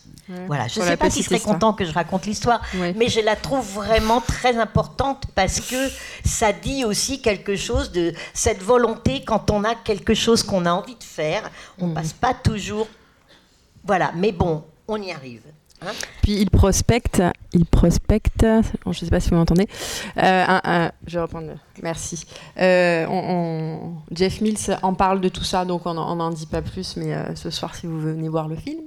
[0.47, 1.55] Voilà, je ne sais pas s'il serait histoire.
[1.55, 2.95] content que je raconte l'histoire, Ouais.
[2.97, 5.77] mais je la trouve vraiment très importante parce que
[6.25, 10.73] ça dit aussi quelque chose de cette volonté quand on a quelque chose qu'on a
[10.73, 11.95] envie de faire, on Mhm.
[11.95, 12.87] passe pas toujours.
[13.85, 15.43] Voilà, mais bon, on y arrive.
[15.83, 15.93] hein.
[16.23, 17.23] Puis il prospecte,
[17.55, 19.67] il prospecte, je ne sais pas si vous m'entendez.
[20.19, 21.47] Euh, un- un- je vais reprendre.
[21.49, 22.27] le- Merci.
[22.59, 26.61] Euh, on- on- Jeff Mills en parle de tout ça, donc on n'en dit pas
[26.61, 28.83] plus, mais euh, ce soir, si vous venez voir le film,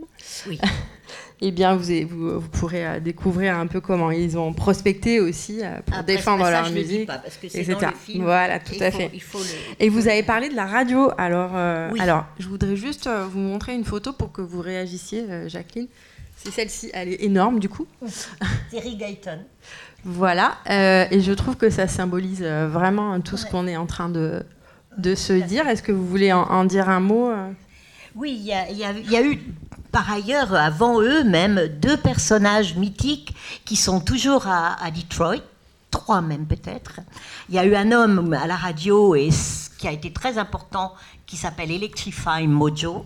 [0.48, 0.60] Oui.
[1.48, 5.60] eh bien, vous, vous, vous pourrez euh, découvrir un peu comment ils ont prospecté aussi
[5.62, 7.08] euh, pour Après, défendre ça, leur je le dis musique.
[7.08, 7.78] pas, parce que c'est etc.
[7.82, 8.24] dans le film.
[8.24, 9.12] Voilà, tout à faut- fait.
[9.14, 11.12] le- Et vous avez parlé de la radio.
[11.18, 12.00] Alors, euh, Oui.
[12.00, 15.88] alors je voudrais juste vous montrer une photo pour que vous réagissiez, Jacqueline.
[16.36, 17.88] C'est celle-ci, elle est énorme du coup.
[18.72, 19.40] Terry Gayton.
[20.06, 24.10] Voilà, euh, et je trouve que ça symbolise vraiment tout ce qu'on est en train
[24.10, 24.44] de,
[24.98, 25.68] de se dire.
[25.70, 27.50] Est-ce que vous voulez en, en dire un mot euh?
[28.16, 29.42] Oui, il y, a, eu
[29.92, 33.34] par ailleurs, avant eux même, deux personnages mythiques
[33.66, 35.42] qui sont toujours à, Detroit,
[35.90, 37.00] trois même peut-être.
[37.50, 39.30] Il y a eu un homme à la radio et
[39.80, 40.94] qui a été très important,
[41.26, 43.06] qui s'appelle Electrify Mojo,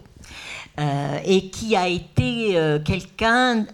[0.79, 3.65] euh, et qui a été euh, quelqu'un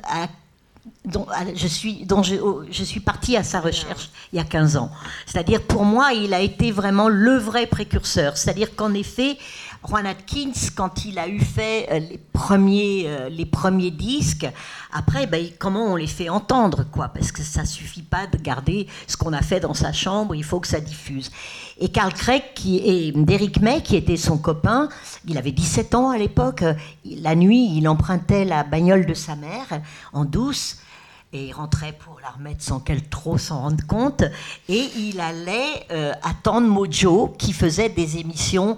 [1.06, 4.78] dont, je suis, dont je, oh, suis partie à sa recherche il y a 15
[4.78, 4.90] ans.
[5.26, 8.38] C'est-à-dire, pour moi, il a été vraiment le vrai précurseur.
[8.38, 9.38] C'est-à-dire qu'en effet,
[9.88, 14.48] Juan Atkins, quand il a eu fait euh, les premiers, euh, les premiers disques,
[14.92, 17.10] après, ben, comment on les fait entendre, quoi?
[17.10, 20.44] Parce que ça suffit pas de garder ce qu'on a fait dans sa chambre, il
[20.44, 21.32] faut que ça diffuse.
[21.80, 24.90] Et Carl Craig qui, et Derrick May, qui était son copain,
[25.28, 26.64] il avait 17 ans à l'époque,
[27.06, 29.82] la nuit, il empruntait la bagnole de sa mère
[30.14, 30.78] en douce
[31.34, 34.24] et il rentrait pour la remettre sans qu'elle trop s'en rende compte.
[34.70, 38.78] Et il allait euh, attendre Mojo, qui faisait des émissions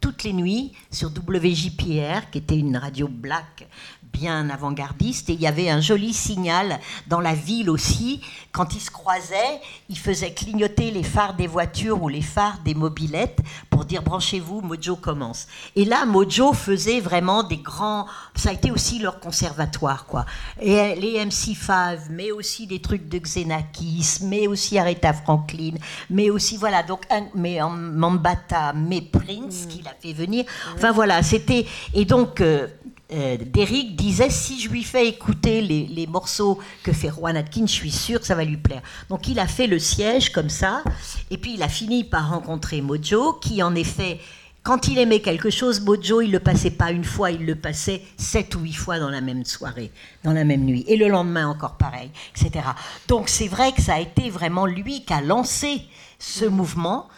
[0.00, 3.66] toutes les nuits sur WJPR, qui était une radio black
[4.12, 8.20] bien avant-gardiste et il y avait un joli signal dans la ville aussi.
[8.52, 12.74] Quand ils se croisaient, ils faisaient clignoter les phares des voitures ou les phares des
[12.74, 13.40] mobilettes
[13.70, 15.46] pour dire branchez-vous, Mojo commence.
[15.74, 18.06] Et là, Mojo faisait vraiment des grands.
[18.34, 20.24] Ça a été aussi leur conservatoire, quoi.
[20.60, 25.74] Et les MC5, mais aussi des trucs de Xenakis, mais aussi Aretha Franklin,
[26.08, 29.68] mais aussi, voilà, donc, mais en Mambata, mais Prince, mm.
[29.68, 30.44] qui l'a fait venir.
[30.74, 31.66] Enfin, voilà, c'était.
[31.94, 32.40] Et donc.
[32.40, 32.68] Euh,
[33.12, 37.72] euh, Derrick disait si je lui fais écouter les, morceaux que fait Juan Atkins, je
[37.72, 38.82] suis sûr que ça va lui plaire.
[39.08, 40.82] Donc il a fait le siège comme ça,
[41.30, 44.18] et puis il a fini par rencontrer Mojo, qui en effet,
[44.62, 48.02] quand il aimait quelque chose, Mojo, il le passait pas une fois, il le passait
[48.16, 49.92] sept ou huit fois dans la même soirée,
[50.24, 52.64] dans la même nuit, et le lendemain encore pareil, etc.
[53.06, 55.82] Donc c'est vrai que ça a été vraiment lui qui a lancé
[56.18, 57.08] ce mouvement.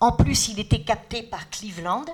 [0.00, 2.04] En plus, il était capté par Cleveland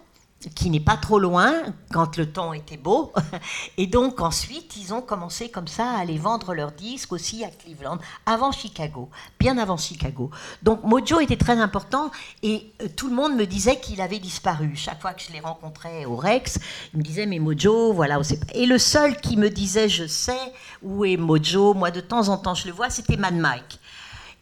[0.49, 1.53] qui n'est pas trop loin
[1.93, 3.13] quand le temps était beau.
[3.77, 7.49] Et donc ensuite, ils ont commencé comme ça à aller vendre leurs disques aussi à
[7.49, 10.31] Cleveland, avant Chicago, bien avant Chicago.
[10.63, 12.11] Donc Mojo était très important
[12.43, 14.73] et euh, tout le monde me disait qu'il avait disparu.
[14.75, 16.59] Chaque fois que je les rencontrais au Rex,
[16.93, 18.53] ils me disaient mais Mojo, voilà, on sait pas.
[18.55, 20.53] Et le seul qui me disait je sais
[20.83, 23.79] où est Mojo, moi de temps en temps je le vois, c'était Mad Mike.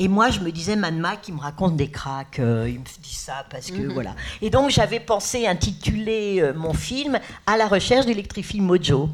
[0.02, 3.14] Et moi, je me disais, Manma qui me raconte des cracks, euh, il me dit
[3.14, 3.92] ça parce que mhm.
[3.92, 4.16] voilà.
[4.40, 9.10] Et donc, j'avais pensé intituler euh, mon film à la recherche d'Electrify Mojo.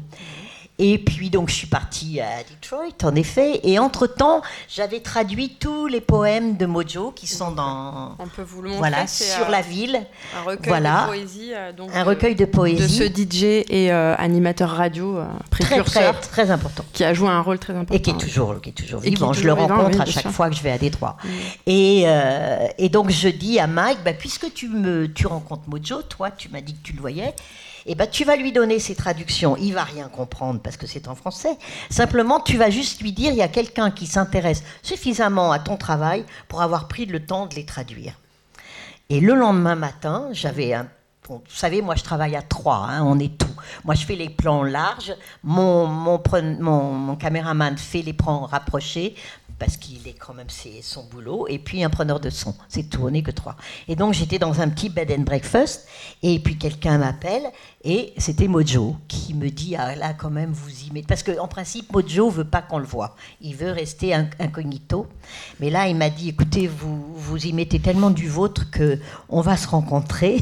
[0.79, 3.61] Et puis donc je suis partie à Detroit, en effet.
[3.63, 8.15] Et entre-temps, j'avais traduit tous les poèmes de Mojo qui sont dans...
[8.19, 8.89] On peut vous le montrer.
[8.89, 10.05] Voilà, sur la ville.
[10.35, 11.51] Un recueil de poésie.
[11.53, 12.81] Euh, donc, un recueil de poésie.
[12.81, 15.85] De ce DJ et euh, animateur radio, euh, précurseur.
[15.85, 16.85] Très, très, très, important.
[16.93, 17.95] Qui a joué un rôle très important.
[17.95, 19.33] Et qui est toujours, qui est toujours vivant.
[19.33, 21.17] je le rencontre à chaque fois que je vais à Détroit.
[21.23, 21.29] Mm.
[21.65, 22.05] Et,
[22.77, 26.49] et, donc je dis à Mike, bah, puisque tu, me, tu rencontres Mojo, toi tu
[26.49, 27.33] m'as dit que tu le voyais,
[27.87, 29.55] eh ben, tu vas lui donner ses traductions.
[29.57, 31.57] Il va rien comprendre parce que c'est en français.
[31.89, 35.77] Simplement, tu vas juste lui dire il y a quelqu'un qui s'intéresse suffisamment à ton
[35.77, 38.13] travail pour avoir pris le temps de les traduire.
[39.09, 40.87] Et le lendemain matin, j'avais un
[41.29, 43.47] vous savez, moi je travaille à trois, hein, on est tout.
[43.83, 46.21] Moi je fais les plans larges, mon, mon,
[46.59, 49.15] mon, mon caméraman fait les plans rapprochés,
[49.59, 50.47] parce qu'il est quand même
[50.81, 52.55] son boulot, et puis un preneur de son.
[52.69, 53.55] C'est tout, on n'est que trois.
[53.87, 55.87] Et donc j'étais dans un petit bed and breakfast,
[56.21, 57.43] et puis quelqu'un m'appelle,
[57.83, 61.47] et c'était Mojo qui me dit ah là quand même vous y mettez parce qu'en
[61.47, 65.07] principe Mojo veut pas qu'on le voit, il veut rester incognito.
[65.59, 69.41] Mais là il m'a dit écoutez vous vous y mettez tellement du vôtre que on
[69.41, 70.37] va se rencontrer.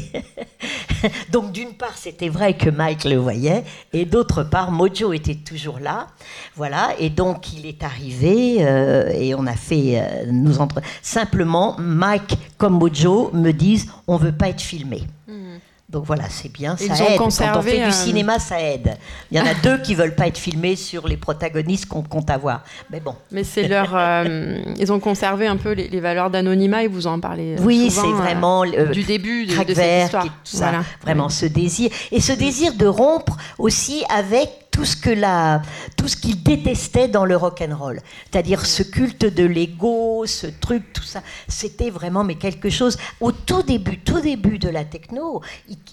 [1.31, 5.79] donc d'une part c'était vrai que Mike le voyait, et d'autre part Mojo était toujours
[5.79, 6.07] là,
[6.55, 6.95] voilà.
[6.99, 8.57] Et donc il est arrivé.
[8.59, 14.17] Euh, et on a fait euh, nous entre simplement Mike comme Mojo me disent on
[14.17, 15.03] veut pas être filmé.
[15.27, 15.57] Hmm.
[15.87, 17.17] Donc voilà, c'est bien, ça aide.
[17.17, 18.97] Quand on fait du cinéma, ça aide.
[19.29, 22.29] Il y en a deux qui veulent pas être filmés sur les protagonistes qu'on compte
[22.29, 22.63] avoir.
[22.89, 23.15] Mais bon.
[23.31, 23.91] Mais c'est leur.
[23.93, 27.55] Euh, ils ont conservé un peu les, valeurs d'anonymat et vous en parlez.
[27.61, 30.25] Oui, c'est vraiment du début de, de cette histoire.
[30.43, 35.61] ça, Vraiment ce désir et ce désir de rompre aussi avec tout ce que la,
[35.95, 40.47] tout ce qu'il détestait dans le rock and roll, c'est-à-dire ce culte de l'ego, ce
[40.47, 42.97] truc, tout ça, c'était vraiment mais quelque chose.
[43.21, 45.41] Au tout début, tout début de la techno,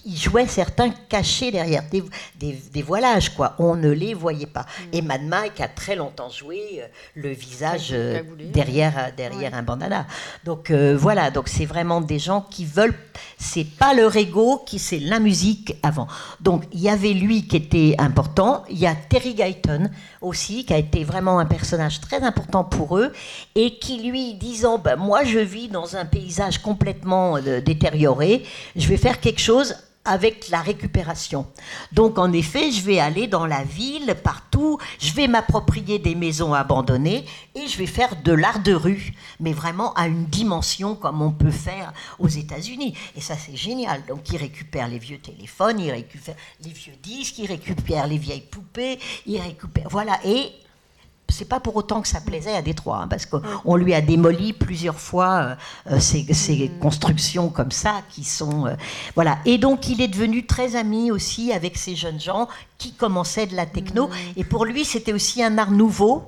[0.05, 2.03] il, jouait certains cachés derrière des,
[2.39, 3.55] des, voilages, quoi.
[3.59, 4.61] On ne les voyait pas.
[4.61, 4.95] Mm.
[4.95, 8.21] Et Mad Mike a très longtemps joué euh, le visage euh,
[8.53, 10.05] derrière, euh, derrière un bandana.
[10.43, 12.95] Donc voilà, donc c'est vraiment des gens qui veulent.
[13.37, 16.07] C'est pas leur ego qui, c'est la musique avant.
[16.41, 19.89] Donc il y avait lui qui était important il y a Terry Guyton
[20.21, 23.13] aussi, qui a été vraiment un personnage très important pour eux,
[23.55, 28.43] et qui lui disant, ben, moi je vis dans un paysage complètement euh, détérioré,
[28.75, 31.47] je vais faire quelque chose avec la récupération.
[31.91, 36.53] Donc en effet, je vais aller dans la ville, partout, je vais m'approprier des maisons
[36.53, 41.21] abandonnées et je vais faire de l'art de rue, mais vraiment à une dimension comme
[41.21, 42.95] on peut faire aux États-Unis.
[43.15, 44.03] Et ça, c'est génial.
[44.07, 48.41] Donc ils récupèrent les vieux téléphones, ils récupèrent les vieux disques, ils récupèrent les vieilles
[48.41, 49.89] poupées, ils récupèrent...
[49.89, 50.19] Voilà.
[50.25, 50.51] Et
[51.29, 54.53] c'est pas pour autant que ça plaisait à Détroit, hein, parce qu'on lui a démoli
[54.53, 55.55] plusieurs fois
[55.89, 56.79] euh, euh, ces, mm.
[56.79, 58.75] constructions comme ça, qui sont euh,
[59.15, 59.39] voilà.
[59.45, 63.55] Et donc il est devenu très ami aussi avec ces jeunes gens qui commençaient de
[63.55, 64.07] la techno.
[64.07, 64.11] Mm.
[64.37, 66.23] Et pour lui, c'était aussi un art nouveau.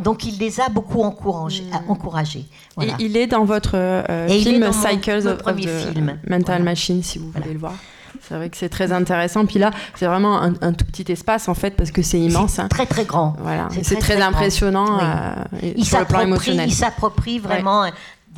[0.00, 1.62] donc il les a beaucoup encouragés.
[1.64, 1.90] Mm.
[1.90, 2.44] encouragés
[2.82, 7.58] Et il est dans votre film Cycles of, the Mental Machine, si vous voulez le
[7.58, 7.74] voir.
[8.22, 9.46] C'est vrai que c'est très intéressant.
[9.46, 12.58] Puis là, c'est vraiment un, tout petit espace en fait parce que c'est immense.
[12.58, 12.68] Hein.
[12.68, 13.36] Très très grand.
[13.40, 13.68] Voilà.
[13.82, 16.68] C'est très, impressionnant euh, il sur le plan émotionnel.
[16.68, 17.86] Il s'approprie vraiment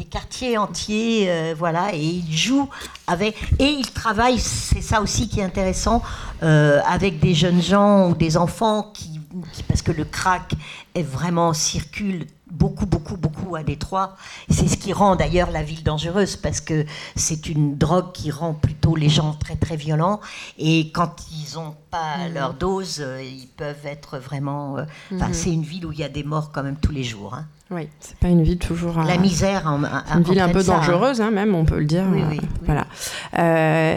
[0.01, 2.69] des quartiers entiers, euh, voilà, et il joue
[3.07, 4.39] avec et il travaille.
[4.39, 6.03] C'est ça aussi qui est intéressant
[6.43, 9.21] euh, avec des jeunes gens ou des enfants qui,
[9.53, 10.53] qui parce que le crack
[10.95, 14.17] est vraiment circule beaucoup, beaucoup, beaucoup à Détroit.
[14.49, 16.85] C'est ce qui rend d'ailleurs la ville dangereuse parce que
[17.17, 20.21] c'est une drogue qui rend plutôt les gens très, très violents.
[20.59, 22.35] Et quand ils n'ont pas mm.
[22.35, 24.79] leur dose, euh, ils peuvent être vraiment.
[24.79, 25.33] Euh, mm-hmm.
[25.33, 27.35] C'est une ville où il y a des morts quand même tous les jours.
[27.35, 27.47] Hein.
[27.71, 28.99] Oui, c'est pas une ville toujours.
[28.99, 29.83] La misère, en,
[30.17, 30.65] une ville un peu hein.
[30.67, 32.05] dangereuse, hein, même, on peut le dire.
[32.11, 32.87] Oui, oui, voilà.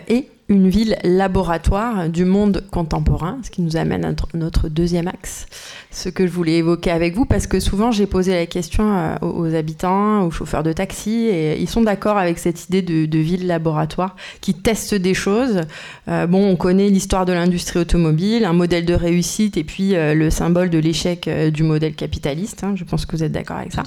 [0.07, 5.47] et une ville laboratoire du monde contemporain, ce qui nous amène à notre deuxième axe,
[5.93, 9.15] ce que je voulais évoquer avec vous, parce que souvent j'ai posé la question euh,
[9.21, 13.47] aux habitants, aux chauffeurs de taxi, et ils sont d'accord avec cette idée de, ville
[13.47, 15.62] laboratoire qui teste des choses.
[16.08, 20.13] Euh, bon, on connaît l'histoire de l'industrie automobile, un modèle de réussite, et puis euh,
[20.13, 22.63] le symbole de l'échec du modèle capitaliste.
[22.63, 23.84] Hein, je pense que vous êtes d'accord avec ça.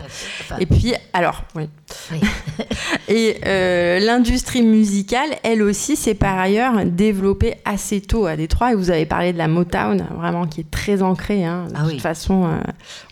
[0.61, 1.69] Et puis, alors, oui.
[3.09, 3.37] et
[4.01, 9.07] l'industrie musicale, elle aussi, c'est par ailleurs développée assez tôt à Détroit, et vous avez
[9.07, 11.45] parlé de la Motown, vraiment qui est très ancrée.
[11.45, 12.59] Hein, ah toute façon, euh,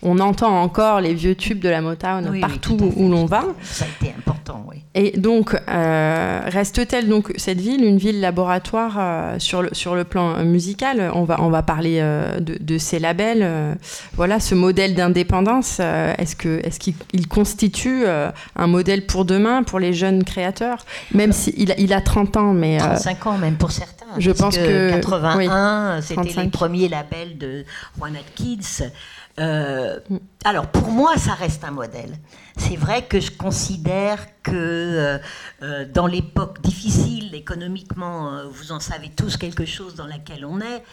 [0.01, 3.43] on entend encore les vieux tubes de la Motown partout où l'on va.
[3.61, 4.14] Ça a été important, oui.
[4.97, 10.05] Et donc, euh, reste-t-elle donc cette ville une ville laboratoire euh, sur, le, sur le
[10.05, 11.11] plan musical?
[11.13, 12.01] On va, on va parler
[12.39, 13.77] de, ces labels.
[14.13, 18.05] voilà, ce modèle d'indépendance, est-ce qu'il est qu'il constitue
[18.55, 20.85] un modèle pour demain, pour les jeunes créateurs?
[21.13, 22.77] Même s'il il a 30 ans, mais...
[22.77, 24.05] 35 ans même pour certains.
[24.17, 24.91] Je pense que...
[24.91, 27.65] 81, c'était les premiers labels de
[27.99, 28.83] One Kids.
[29.39, 29.99] Euh,
[30.45, 32.17] alors pour moi, ça reste un modèle.
[32.57, 35.17] C'est vrai que je considère que euh,
[35.61, 40.83] euh, dans l'époque difficile économiquement, vous en savez tous quelque chose dans laquelle on est,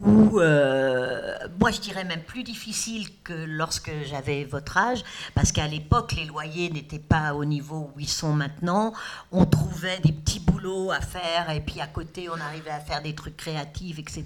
[0.00, 5.02] ou euh, moi je dirais même plus difficile que lorsque j'avais votre âge,
[5.34, 8.92] parce qu'à l'époque les loyers n'étaient pas au niveau où ils sont maintenant.
[9.32, 13.02] On trouvait des petits boulots à faire et puis à côté on arrivait à faire
[13.02, 14.24] des trucs créatifs, etc.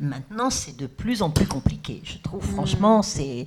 [0.00, 2.00] Maintenant c'est de plus en plus compliqué.
[2.04, 2.54] Je trouve mmh.
[2.54, 3.46] franchement c'est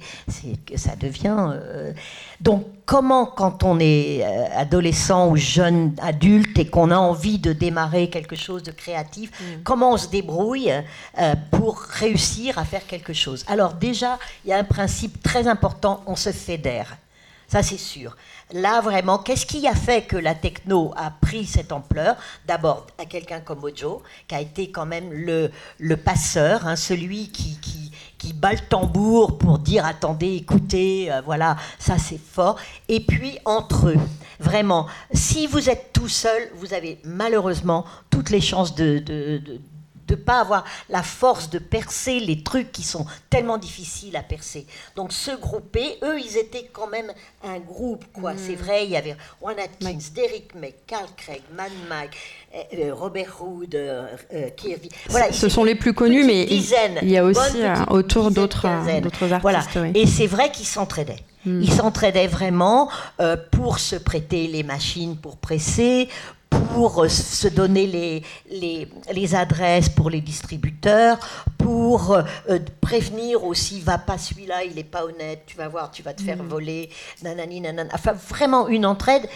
[0.66, 1.54] que ça devient.
[1.54, 1.92] Euh,
[2.40, 7.52] donc comment quand on est euh, adolescent ou jeune adulte et qu'on a envie de
[7.52, 9.64] démarrer quelque chose de créatif, mmh.
[9.64, 10.72] comment on se débrouille
[11.52, 13.44] pour réussir à faire quelque chose.
[13.48, 16.98] Alors déjà, il y a un principe très important, on se fédère.
[17.48, 18.18] Ça, c'est sûr.
[18.52, 22.18] Là, vraiment, qu'est-ce qui a fait que la techno a pris cette ampleur?
[22.46, 27.60] D'abord, à quelqu'un comme Ojo, qui a été quand même le, passeur, hein, celui qui,
[28.34, 32.58] bat le tambour pour dire attendez, écoutez, euh, voilà, ça c'est fort.
[32.90, 34.00] Et puis, entre eux,
[34.40, 39.02] vraiment, si vous êtes tout seul, vous avez malheureusement toutes les chances de
[40.16, 44.66] pas avoir la force de percer les trucs qui sont tellement difficiles à percer.
[44.96, 47.12] Donc se grouper, eux, ils étaient quand même
[47.44, 48.34] un groupe, quoi.
[48.34, 48.38] Mm.
[48.38, 52.16] C'est vrai, il y avait Juan Atkins, Derek May, Carl Craig, Man Mike,
[52.54, 54.90] eh, euh, Robert Hood, euh, euh, Kirby.
[55.10, 57.58] Voilà, ce sont les plus connus, mais il y a aussi
[57.90, 59.42] autour d'autres artistes.
[59.42, 59.64] Voilà.
[59.94, 61.24] Et c'est vrai qu'ils s'entraidaient.
[61.46, 61.62] Mm.
[61.62, 62.90] Ils s'entraidaient vraiment
[63.52, 66.10] pour se prêter les machines pour presser,
[66.50, 71.18] pour euh, se donner les, les, les, adresses pour les distributeurs,
[71.58, 76.04] pour euh, prévenir aussi, va pas celui-là, il n'est pas honnête, tu vas voir, tu
[76.04, 76.48] vas te faire mm.
[76.48, 76.90] voler,
[77.24, 77.90] nanani, nanana.
[77.94, 79.28] Enfin, vraiment une entraide.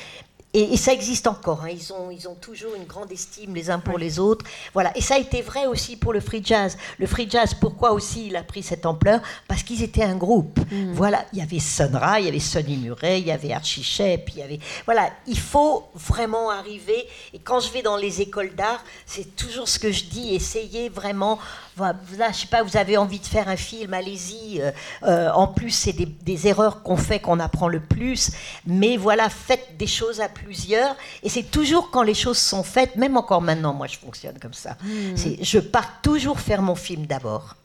[0.54, 1.64] Et, ça existe encore.
[1.64, 1.70] Hein.
[1.72, 4.46] Ils, ont, ils ont toujours une grande estime les uns pour les autres.
[4.74, 4.96] Voilà.
[4.98, 6.78] Et ça a été vrai aussi pour le free jazz.
[7.00, 9.22] Le free jazz, pourquoi aussi il a pris cette ampleur?
[9.48, 10.60] Parce qu'ils étaient un groupe.
[10.72, 10.94] Mm.
[10.94, 11.26] Voilà.
[11.32, 14.40] Il y avait Sonra, il y avait Sonny Murray, il y avait Archie Shep, il
[14.40, 14.60] y avait.
[14.86, 15.10] Voilà.
[15.28, 17.08] Il faut vraiment arriver.
[17.34, 20.90] Et quand je vais dans les écoles d'art, c'est toujours ce que je dis essayer
[20.90, 21.40] vraiment
[21.76, 24.62] voilà, je sais pas, vous avez envie de faire un film, allez-y.
[24.62, 24.72] Euh,
[25.04, 28.32] euh, en plus, c'est des, erreurs qu'on fait qu'on apprend le plus.
[28.66, 30.96] Mais voilà, faites des choses à plusieurs.
[31.24, 34.54] Et c'est toujours quand les choses sont faites, même encore maintenant, moi je fonctionne comme
[34.54, 34.72] ça.
[34.84, 35.16] Hmm.
[35.42, 37.56] Je pars toujours faire mon film d'abord.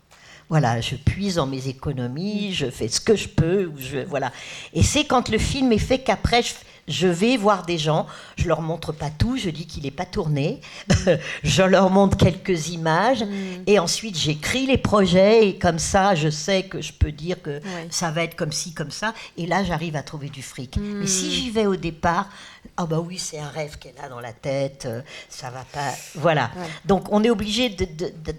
[0.49, 4.31] Voilà, je puise dans mes économies, je fais ce que je peux, je, voilà.
[4.73, 6.53] Et c'est quand le film est fait qu'après je,
[6.87, 10.05] je vais voir des gens, je leur montre pas tout, je dis qu'il n'est pas
[10.05, 10.61] tourné,
[11.43, 13.63] je leur montre quelques images mm.
[13.67, 17.59] et ensuite j'écris les projets et comme ça je sais que je peux dire que
[17.89, 20.77] ça va être comme ci, comme ça et là j'arrive à trouver du fric.
[20.77, 21.29] Mais si mm.
[21.29, 22.29] j'y vais au départ,
[22.77, 25.93] ah bah oui c'est un rêve qu'elle a dans la tête, euh, ça va pas,
[26.15, 26.51] voilà.
[26.85, 27.69] Donc on est obligé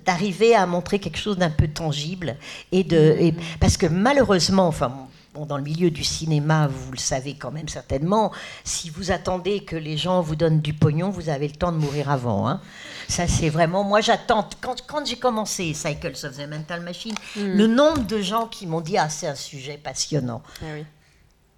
[0.06, 2.36] d'arriver à montrer quelque chose d'un peu tangible
[2.72, 3.58] et de, mm.
[3.60, 5.08] parce que malheureusement, enfin
[5.46, 8.32] dans le milieu du cinéma, vous le savez quand même certainement,
[8.64, 11.76] si vous attendez que les gens vous donnent du pognon, vous avez le temps de
[11.76, 12.48] mourir avant.
[12.48, 12.60] Hein.
[13.08, 13.84] Ça, c'est vraiment.
[13.84, 14.48] Moi, j'attends.
[14.60, 17.40] Quand, quand j'ai commencé Cycles of the Mental Machine, hmm.
[17.40, 20.42] le nombre de gens qui m'ont dit Ah, c'est un sujet passionnant.
[20.62, 20.66] Ah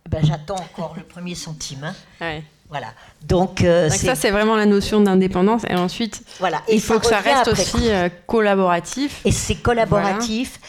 [0.09, 1.85] ben, j'attends encore le premier centime.
[1.85, 1.95] Hein.
[2.21, 2.33] Ah
[2.71, 2.89] voilà.
[3.27, 5.63] Donc, euh, ça, c'est vraiment la notion d'indépendance.
[5.69, 6.63] Et ensuite, voilà.
[6.69, 9.21] il faut que ça reste aussi euh, collaboratif.
[9.25, 10.61] Et c'est collaboratif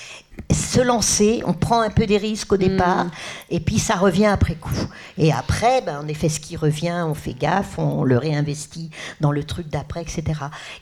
[0.54, 3.12] se lancer, on prend un peu des risques au départ, mm.
[3.52, 4.88] et puis ça revient après coup.
[5.18, 8.90] Et après, ben, en effet, ce qui revient, on fait gaffe, on le réinvestit
[9.20, 10.24] dans le truc d'après, etc.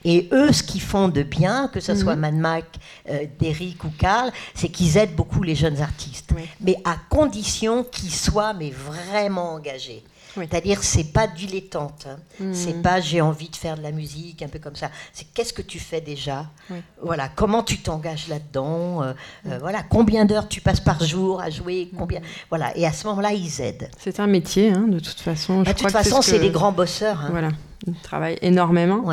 [0.06, 2.20] Et eux, ce qu'ils font de bien, que ce soit mm.
[2.20, 2.66] Mad Mac,
[3.10, 8.14] euh, Derrick ou Karl, c'est qu'ils aident beaucoup les jeunes artistes, mais à condition qu'ils
[8.14, 10.04] soient mais vraiment engagés.
[10.36, 12.08] C'est-à-dire, c'est pas dilettante.
[12.08, 12.18] Hein.
[12.40, 12.54] Hmm.
[12.54, 14.90] C'est pas j'ai envie de faire de la musique, un peu comme ça.
[15.14, 16.46] C'est qu'est-ce que tu fais déjà
[17.02, 19.14] Voilà, comment tu t'engages là-dedans euh,
[19.48, 23.08] euh, Voilà, combien d'heures tu passes par jour à jouer Combien Voilà, et à ce
[23.08, 23.90] moment-là, ils aident.
[23.98, 25.64] C'est un métier, hein, de toute façon.
[25.64, 27.22] Bah, de toute façon, c'est des grands bosseurs.
[27.22, 27.30] Hein.
[27.32, 27.50] Voilà.
[27.88, 29.06] Ils travaillent énormément.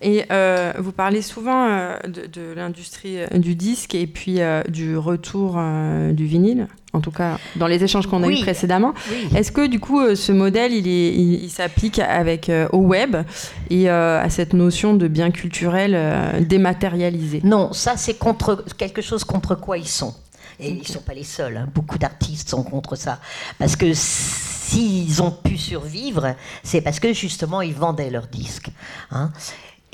[0.00, 1.68] Et euh, vous parlez souvent
[2.08, 5.60] de, l'industrie du disque et puis du retour
[6.12, 8.94] du vinyle en tout cas dans les échanges qu'on a eu précédemment.
[9.34, 13.16] Est-ce que du coup euh, ce modèle il, il, s'applique avec euh, au web
[13.68, 15.98] et euh, à cette notion de bien culturel
[16.46, 17.40] dématérialisé?
[17.44, 20.14] Non, ça c'est contre quelque chose contre quoi ils sont.
[20.60, 21.56] Et ils ne sont pas les seuls.
[21.56, 21.68] Hein.
[21.74, 23.18] Beaucoup d'artistes sont contre ça
[23.58, 28.70] parce que s'ils ont pu survivre, c'est parce que justement ils vendaient leurs disques.
[29.10, 29.32] Hein.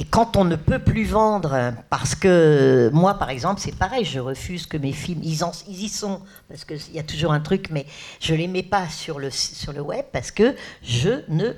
[0.00, 4.18] Et quand on ne peut plus vendre, parce que moi, par exemple, c'est pareil, je
[4.18, 7.84] refuse que mes films, ils, y sont, parce qu'il y a toujours un truc, mais
[8.18, 11.52] je ne les mets pas sur le, sur le web parce que je ne,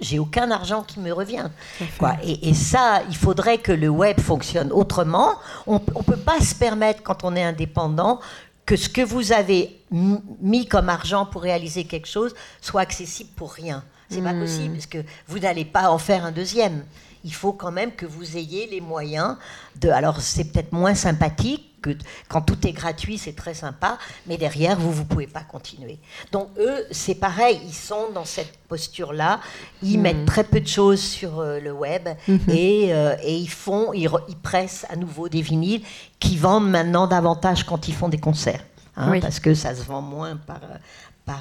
[0.00, 1.50] j'ai aucun argent qui me revient.
[1.98, 2.12] Quoi.
[2.22, 5.34] Et, ça, il faudrait que le web fonctionne autrement.
[5.66, 8.20] On ne peut pas se permettre, quand on est indépendant,
[8.66, 13.52] que ce que vous avez mis comme argent pour réaliser quelque chose soit accessible pour
[13.52, 13.82] rien.
[14.10, 14.40] C'est pas hmm.
[14.40, 16.84] possible, parce que vous n'allez pas en faire un deuxième
[17.24, 19.36] il faut quand même que vous ayez les moyens
[19.80, 19.88] de.
[19.88, 21.90] Alors, c'est peut-être moins sympathique que
[22.28, 25.98] quand tout est gratuit, c'est très sympa, mais derrière, vous ne pouvez pas continuer.
[26.32, 29.40] Donc, eux, c'est pareil, ils sont dans cette posture-là,
[29.82, 30.02] ils mhm.
[30.02, 32.40] mettent très peu de choses sur euh, le web mhm.
[32.48, 34.10] et, euh, et, ils font, ils,
[34.42, 35.82] pressent à nouveau des vinyles
[36.18, 38.64] qui vendent maintenant davantage quand ils font des concerts.
[38.96, 40.60] Hein, parce que ça se vend moins par,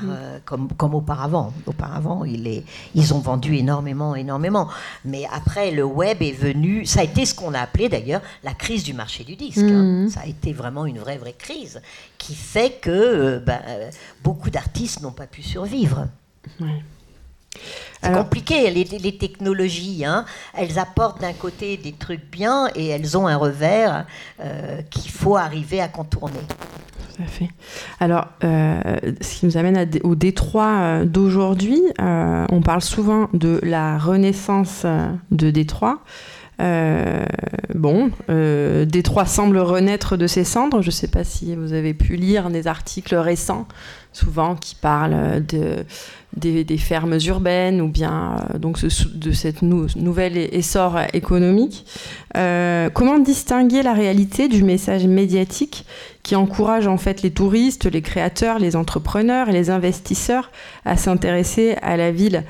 [0.01, 0.09] Mm.
[0.09, 1.53] Euh, comme, comme auparavant.
[1.65, 2.63] Auparavant, il est,
[2.95, 4.67] ils ont vendu énormément, énormément.
[5.05, 8.53] Mais après, le web est venu, ça a été ce qu'on a appelé d'ailleurs la
[8.53, 9.59] crise du marché du disque.
[9.59, 10.05] Hein.
[10.05, 10.09] Mm.
[10.09, 11.81] Ça a été vraiment une vraie, vraie crise
[12.17, 13.89] qui fait que euh, ben, euh,
[14.23, 16.07] beaucoup d'artistes n'ont pas pu survivre.
[18.01, 20.23] C'est compliqué, les, les technologies, hein,
[20.53, 24.05] elles apportent d'un côté des trucs bien et elles ont un revers
[24.89, 26.39] qu'il faut arriver à contourner
[27.99, 28.79] Alors, euh,
[29.21, 34.85] ce qui nous amène au Détroit euh, d'aujourd'hui, euh, on parle souvent de la renaissance
[35.31, 35.99] de Détroit.
[36.59, 38.11] Bon,
[38.85, 40.81] Détroit semble renaître de ses cendres.
[40.81, 43.67] Je ne sais pas si vous avez pu lire des articles récents,
[44.13, 45.85] souvent qui parlent de,
[46.35, 51.85] des, fermes urbaines ou bien donc de cette nouvel essor économique.
[52.33, 55.85] comment distinguer la réalité du message médiatique
[56.23, 60.51] qui encourage en fait les touristes, les créateurs, les entrepreneurs et les investisseurs
[60.85, 62.43] à s'intéresser à la ville?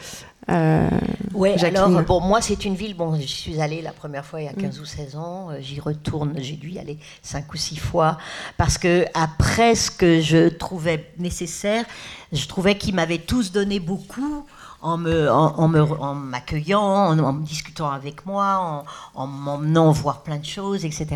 [0.50, 0.90] Euh,
[1.34, 4.46] oui, alors bon, moi c'est une ville, bon, je suis allée la première fois il
[4.46, 4.82] y a 15 mm.
[4.82, 8.18] ou 16 ans, euh, j'y retourne, j'ai dû y aller 5 ou 6 fois,
[8.58, 11.86] parce que après ce que je trouvais nécessaire,
[12.32, 14.46] je trouvais qu'ils m'avaient tous donné beaucoup,
[14.82, 20.46] en me, en, me, en m'accueillant, en, discutant avec moi, en, m'emmenant voir plein de
[20.46, 21.08] choses, etc.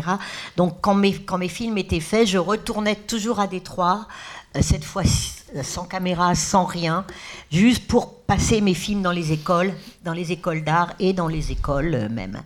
[0.56, 4.06] Donc quand mes, quand mes films étaient faits, je retournais toujours à Détroit,
[4.60, 5.02] cette fois
[5.62, 7.04] sans caméra, sans rien,
[7.52, 11.52] juste pour passer mes films dans les écoles, dans les écoles d'art et dans les
[11.52, 12.42] écoles euh, même.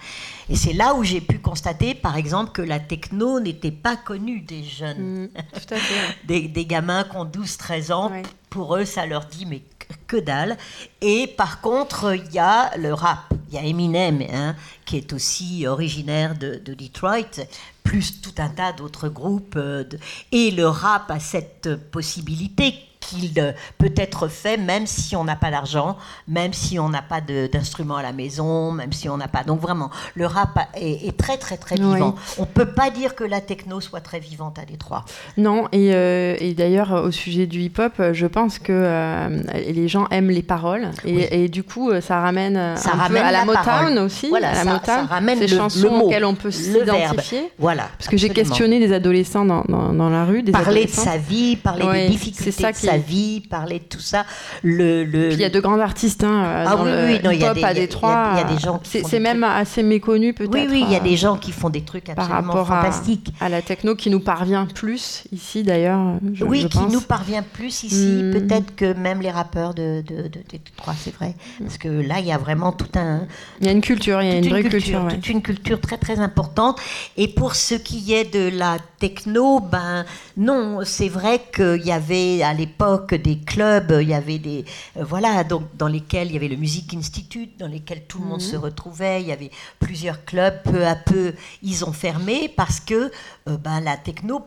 [0.50, 4.40] Et c'est là où j'ai pu constater, par exemple, que la techno n'était pas connue
[4.40, 5.22] des jeunes.
[5.24, 6.16] Mm, tout à fait.
[6.26, 8.22] des, des gamins qui ont 12-13 ans, Ouais.
[8.50, 9.62] pour eux, ça leur dit mais
[10.06, 10.59] que dalle.
[11.00, 13.20] Et par contre, il y a le rap.
[13.50, 14.54] Il y a Eminem, hein,
[14.84, 17.40] qui est aussi originaire de, de Detroit,
[17.89, 19.55] plus tout un tas d'autres groupes.
[19.57, 19.82] euh,
[20.30, 22.74] Et le rap a cette possibilité
[23.09, 25.96] qu'il euh, peut être fait même si on n'a pas d'argent,
[26.26, 29.42] même si on n'a pas d'instruments à la maison, même si on n'a pas.
[29.44, 31.94] Donc vraiment, le rap est, est très très très Oui.
[31.94, 32.14] vivant.
[32.38, 35.04] On peut pas dire que la techno soit très vivante à Détroit.
[35.36, 40.06] Non, et, euh, et d'ailleurs, au sujet du hip-hop, je pense que euh, les gens
[40.11, 40.90] aiment les paroles.
[41.04, 41.26] Et, Oui.
[41.30, 43.98] et du coup, ça ramène, Ça un peu ramène à la, la Motown parole.
[43.98, 44.28] aussi.
[44.28, 46.50] Voilà, à la ça- Motown, ça ramène ces le- chansons le mot, auxquelles on peut
[46.50, 47.50] s'identifier.
[47.59, 47.88] Voilà.
[47.98, 50.42] Parce que j'ai questionné des adolescents dans, dans, dans la rue.
[50.42, 53.84] Des parler de sa vie, parler Ouais, des difficultés ça de sa vie, parler de
[53.84, 54.24] tout ça.
[54.62, 57.05] Le, le, Puis il y a de grands artistes hein, euh, Ah dans oui, le
[57.07, 58.30] oui, non, il y a hip-hop à Détroit.
[58.34, 60.53] il y a des gens qui C'est même assez méconnu peut-être.
[60.55, 62.64] oui, oui, il y a euh, des gens qui font des trucs par absolument à,
[62.64, 63.32] fantastiques.
[63.40, 66.01] à la techno qui nous parvient plus ici d'ailleurs.
[66.34, 68.32] je- oui, je qui nous parvient plus ici, Hmm.
[68.32, 71.34] peut-être que même les rappeurs de, de, de, de Détroit, c'est vrai.
[71.61, 73.22] Parce que là, il y a vraiment tout un,
[73.61, 75.05] Il y a une culture, il y a une vraie culture, culture.
[75.05, 75.14] ouais.
[75.14, 76.78] toute une culture très très importante.
[77.16, 80.05] Et pour ce qui est de la techno, ben
[80.36, 84.64] non, c'est vrai qu'il y avait à l'époque des clubs, il y avait des
[84.97, 88.26] euh, voilà donc dans lesquels il y avait le Music Institute, dans lesquels tout le
[88.26, 89.20] monde se retrouvait.
[89.22, 90.62] Il y avait plusieurs clubs.
[90.64, 93.11] Peu à peu, ils ont fermé parce que
[93.49, 94.43] euh, ben la techno,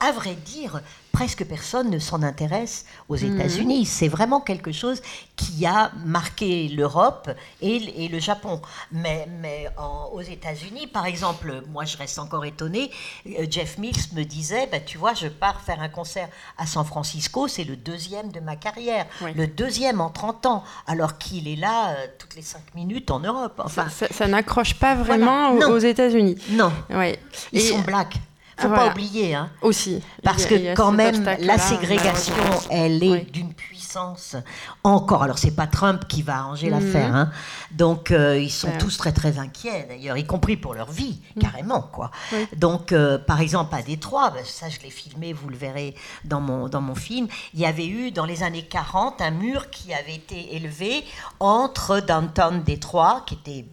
[0.00, 0.80] à vrai dire,
[1.12, 3.86] presque personne ne s'en intéresse aux États-Unis.
[3.86, 5.00] C'est vraiment quelque chose
[5.36, 8.60] qui a marqué l'Europe et, le Japon.
[8.92, 12.90] Mais, mais en- aux États-Unis, par exemple, moi je reste encore étonnée,
[13.26, 16.84] euh, Jeff Mills me disait, bah, tu vois, je pars faire un concert à San
[16.84, 19.32] Francisco, c'est le deuxième de ma carrière, Oui.
[19.34, 23.20] le deuxième en 30 ans, alors qu'il est là euh, toutes les 5 minutes en
[23.20, 23.60] Europe.
[23.64, 25.66] Enfin, Ça, ça- ça n'accroche pas vraiment Voilà.
[25.66, 25.76] aux- Non.
[25.76, 26.36] aux États-Unis.
[26.50, 27.18] non, Ouais.
[27.52, 28.16] ils Et sont blacks.
[28.58, 28.84] Faut Voilà.
[28.86, 29.50] pas oublier, hein.
[29.62, 30.02] aussi.
[30.24, 32.68] Parce a- que quand même, la ségrégation, malheureusement.
[32.70, 33.26] elle est Oui.
[33.32, 34.34] d'une puissance
[34.82, 35.22] encore.
[35.22, 36.72] Alors, c'est pas Trump qui va arranger Mhm.
[36.72, 37.14] l'affaire.
[37.14, 37.30] hein.
[37.70, 38.78] Donc, euh, ils sont Ouais.
[38.78, 42.10] tous très, très inquiets, d'ailleurs, y compris pour leur vie, carrément, quoi.
[42.32, 42.38] Mhm.
[42.52, 42.58] Oui.
[42.58, 45.94] Donc, euh, par exemple, à Détroit, ben, ça, je l'ai filmé, vous le verrez
[46.24, 49.70] dans mon, dans mon film, il y avait eu, dans les années 40, un mur
[49.70, 51.04] qui avait été élevé
[51.40, 53.64] entre Downtown Détroit, qui était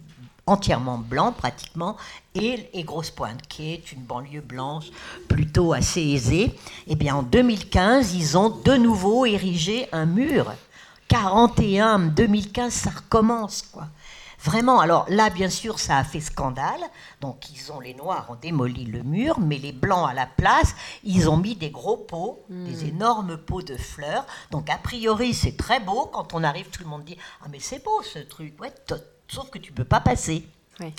[0.46, 1.96] entièrement blanc pratiquement,
[2.34, 4.86] et, et Grosse Pointe, qui est une banlieue blanche
[5.28, 6.54] plutôt assez aisée.
[6.86, 10.52] Et bien en 2015, ils ont de nouveau érigé un mur.
[11.08, 13.86] 41, 2015, ça recommence, quoi.
[14.44, 16.80] Vraiment, alors là, bien sûr, ça a fait scandale.
[17.20, 20.74] Donc, ils ont, les Noirs ont démoli le mur, mais les Blancs, à la place,
[21.02, 24.24] ils ont mis des gros pots, des énormes pots de fleurs.
[24.52, 26.10] Donc, a priori, c'est très beau.
[26.12, 28.60] Quand on arrive, tout le monde dit Ah, mais c'est beau ce truc.
[28.60, 28.72] Ouais,
[29.28, 30.46] sauf que tu peux pas passer.
[30.80, 30.92] Oui.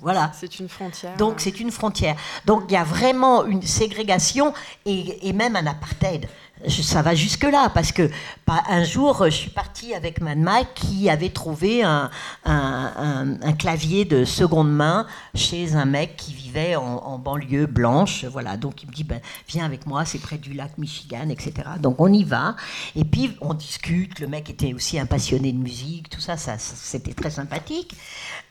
[0.00, 0.30] Voilà.
[0.34, 1.16] C'est une frontière.
[1.16, 2.16] Donc c'est une frontière.
[2.46, 4.54] Donc il y a vraiment une ségrégation
[4.84, 6.28] et, et même un apartheid.
[6.66, 8.10] Ça va jusque-là parce que
[8.48, 12.10] un jour, je suis partie avec Mike qui avait trouvé un,
[12.44, 18.24] un- clavier de seconde main chez un mec qui vivait en, banlieue blanche.
[18.24, 21.52] Voilà, donc il me dit ben, Viens avec moi, c'est près du lac Michigan, etc.
[21.78, 22.56] Donc on y va.
[22.96, 24.18] Et puis on discute.
[24.18, 27.94] Le mec était aussi un passionné de musique, tout ça, ça, c'était très sympathique.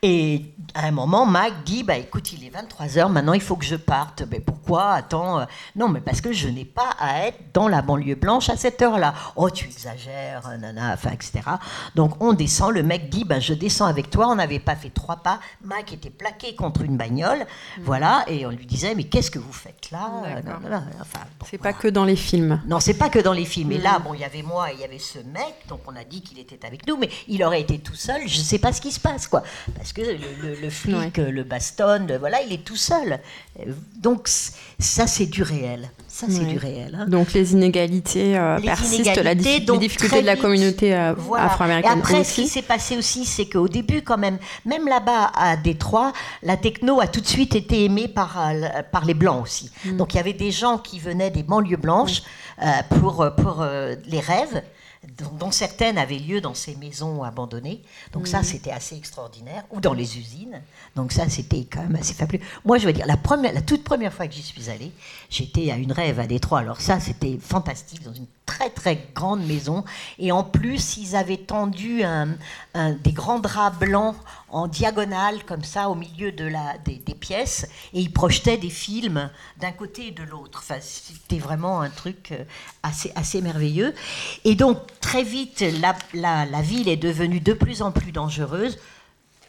[0.02, 3.66] Et à un moment, Mac dit bah, Écoute, il est 23h, maintenant il faut que
[3.66, 4.24] je parte.
[4.32, 4.92] Mais pourquoi?
[4.94, 5.40] Attends.
[5.42, 5.46] euh,
[5.76, 8.82] Non, mais parce que je n'ai pas à être dans la banlieue blanche à cette
[8.82, 9.14] heure-là.
[9.36, 11.42] Oh, tu exagères, nana, enfin, etc.
[11.96, 12.74] Donc on descend.
[12.74, 14.28] Le mec dit bah, Je descends avec toi.
[14.30, 15.40] On n'avait pas fait trois pas.
[15.64, 17.46] Mac était plaqué contre une bagnole.
[17.82, 18.24] Voilà.
[18.28, 20.10] Et on lui disait Mais qu'est-ce que vous faites là?
[20.44, 20.84] Nanana.
[21.02, 22.62] Enfin, bon, C'est pas que dans les films.
[22.68, 23.72] non, c'est pas que dans les films.
[23.72, 25.96] Et là, bon, il y avait moi et il y avait ce mec, donc on
[25.96, 28.74] a dit qu'il était avec nous, mais il aurait été tout seul, je sais pas
[28.74, 29.44] ce qui se passe, quoi.
[29.76, 33.20] Parce que le, le- le flic, euh, le bastonne, voilà, il est tout seul.
[33.60, 35.90] Euh, Donc, ça, c'est du réel.
[36.18, 36.46] Ça, c'est Ouais.
[36.46, 36.98] du réel.
[37.00, 37.06] hein.
[37.08, 39.44] Donc les inégalités euh, Les persistent, la donc
[39.82, 41.46] les difficultés de la communauté euh, Voilà.
[41.46, 45.32] afro-américaine Et après, ce qui s'est passé aussi, c'est qu'au début, quand même, même là-bas
[45.36, 49.44] à Détroit, la techno a tout de suite été aimée par, euh, par les Blancs
[49.44, 49.70] aussi.
[49.86, 49.98] Mm.
[49.98, 52.24] Donc il y avait des gens qui venaient des banlieues blanches
[52.64, 52.66] euh,
[53.00, 53.64] pour, euh, pour
[54.08, 54.64] les rêves.
[55.40, 57.82] Dont, certaines avaient lieu dans ces maisons abandonnées.
[58.12, 58.26] Donc Mm.
[58.26, 59.64] ça, c'était assez extraordinaire.
[59.72, 60.60] Ou dans les usines.
[60.98, 62.44] Donc ça, c'était quand même assez fabuleux.
[62.66, 64.92] Moi, je veux dire, la, première, la toute première fois que j'y suis allée,
[65.30, 66.60] j'étais à une rêve à Détroit.
[66.60, 69.84] Alors ça, c'était fantastique, dans une très très grande maison.
[70.18, 72.02] Et en plus, ils avaient tendu
[73.04, 74.16] des grands draps blancs
[74.50, 77.68] en diagonale, comme ça, au milieu de la, des, pièces.
[77.94, 80.60] Et ils projetaient des films d'un côté et de l'autre.
[80.64, 82.44] Enfin, c'était vraiment un truc euh,
[82.84, 83.94] assez, assez merveilleux.
[84.46, 88.78] Et donc, très vite, la, la, la ville est devenue de plus en plus dangereuse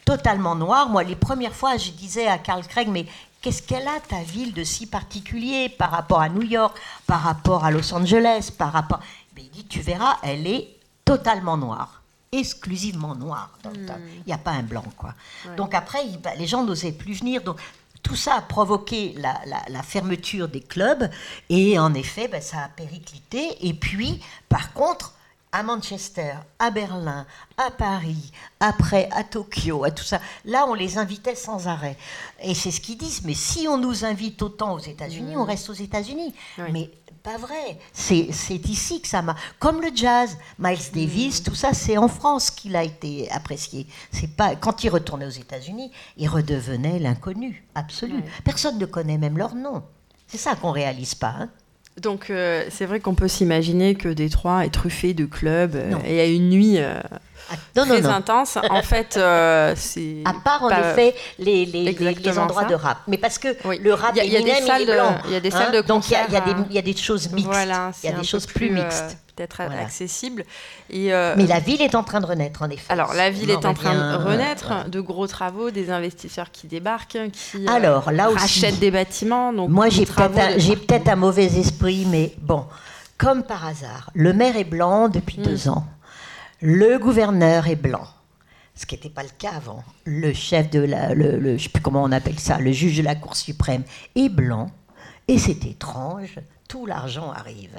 [0.05, 0.89] totalement noire.
[0.89, 3.05] Moi, les premières fois, je disais à Carl Craig, mais
[3.41, 6.77] qu'est-ce qu'elle a, ta ville, de si particulier par rapport à New York,
[7.07, 8.99] par rapport à Los Angeles, par rapport...
[9.35, 10.75] Mais il dit, tu verras, elle est
[11.05, 13.51] totalement noire, exclusivement noire.
[13.63, 13.87] Hmm.
[14.17, 15.13] Il n'y a pas un blanc, quoi.
[15.57, 17.43] Donc après, bah, les gens n'osaient plus venir.
[17.43, 17.59] Donc
[18.03, 21.09] tout ça a provoqué la, fermeture des clubs
[21.49, 23.67] et en effet, bah, ça a périclité.
[23.67, 25.13] Et puis, par contre,
[25.51, 27.25] à Manchester, à Berlin,
[27.57, 30.19] à Paris, après à Tokyo, à tout ça.
[30.45, 31.97] Là, on les invitait sans arrêt.
[32.43, 33.23] Et c'est ce qu'ils disent.
[33.23, 35.49] Mais si on nous invite autant aux États-Unis, on mm.
[35.49, 36.33] reste aux États-Unis.
[36.71, 36.91] Mais
[37.23, 37.79] pas vrai.
[37.93, 39.35] C'est ici que ça m'a.
[39.57, 41.43] Comme le jazz, Miles Davis, mm.
[41.43, 43.87] tout ça, c'est en France qu'il a été apprécié.
[44.11, 48.23] C'est pas quand il retournait aux États-Unis, il redevenait l'inconnu absolu.
[48.43, 49.83] Personne ne connaît même leur nom.
[50.27, 51.33] C'est ça qu'on réalise pas.
[51.39, 51.49] Hein.
[52.01, 56.21] Donc euh, c'est vrai qu'on peut s'imaginer que Détroit est truffé de clubs euh, et
[56.21, 56.99] à une nuit euh,
[57.51, 58.57] ah, très intense.
[58.69, 59.19] En fait,
[59.75, 63.49] c'est à part en effet les, les, les, endroits de rap, mais parce que
[63.81, 64.93] le rap il y, a, des salles de,
[65.27, 67.51] il y a des salles de concert, donc il y, y, a des choses mixtes,
[68.03, 70.43] il y a des choses plus mixtes accessible.
[70.89, 72.91] Et, euh, Mais la ville est en train de renaître, en effet.
[72.91, 77.29] Alors, la ville est en train de renaître, de gros travaux, des investisseurs qui débarquent,
[77.31, 79.53] qui euh, alors, là rachètent des bâtiments.
[79.53, 82.65] Donc Moi, j'ai peut-être un, mauvais esprit, mais bon,
[83.17, 85.43] comme par hasard, le maire est blanc depuis mm.
[85.43, 85.85] deux ans,
[86.61, 88.07] le gouverneur est blanc
[88.79, 89.83] ce qui n'était pas le cas avant.
[90.05, 92.97] Le chef de la, le, je ne sais plus comment on appelle ça, le juge
[92.99, 93.83] de la Cour suprême
[94.15, 94.71] est blanc,
[95.27, 97.75] et c'est étrange, tout l'argent arrive.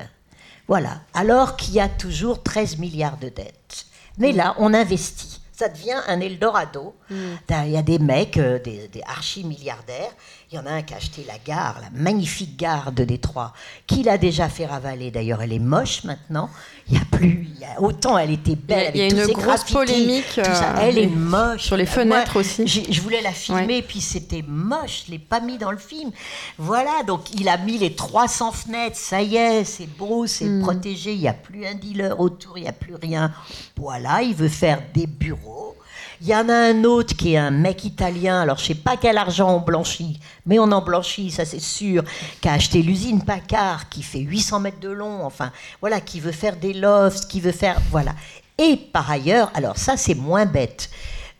[0.71, 1.01] Voilà.
[1.15, 3.87] Alors qu'il y a toujours 13 milliards de dettes.
[4.19, 5.41] Mais là, on investit.
[5.53, 6.95] Ça devient un Eldorado.
[7.11, 7.65] Mm.
[7.67, 10.13] Il y a des mecs, euh, des, des archi-milliardaires,
[10.53, 13.53] il y en a un qui a acheté la gare, la magnifique gare de Détroit,
[13.87, 15.13] qu'il a déjà fait ravaler.
[15.13, 16.51] D'ailleurs, elle est moche maintenant.
[16.89, 17.49] Il y a plus.
[17.55, 18.91] Il y a, autant elle était belle.
[18.97, 20.39] Il y a, une grosse polémique.
[20.39, 21.63] Euh, elle est moche.
[21.63, 22.67] Sur les fenêtres aussi.
[22.67, 25.05] Je voulais la filmer, puis c'était moche.
[25.07, 26.11] Je l'ai pas mis dans le film.
[26.59, 27.05] Voilà.
[27.07, 28.97] Donc il a mis les 300 fenêtres.
[28.97, 30.63] Ça y est, c'est beau, c'est hmm.
[30.63, 31.13] protégé.
[31.13, 32.59] Il n'y a plus un dealer autour.
[32.59, 33.33] Il n'y a plus rien.
[33.77, 34.23] Voilà.
[34.23, 35.77] Il veut faire des bureaux
[36.21, 38.97] il y en a un autre qui est un mec italien, alors je sais pas
[38.97, 42.05] quel argent on blanchit, mais on en blanchit, ça c'est sûr,
[42.41, 45.51] qui a acheté l'usine Packard, qui fait 800 mètres de long, enfin,
[45.81, 48.15] voilà, qui veut faire des lofts, qui veut faire, voilà.
[48.59, 50.91] Et par ailleurs, alors ça c'est moins bête,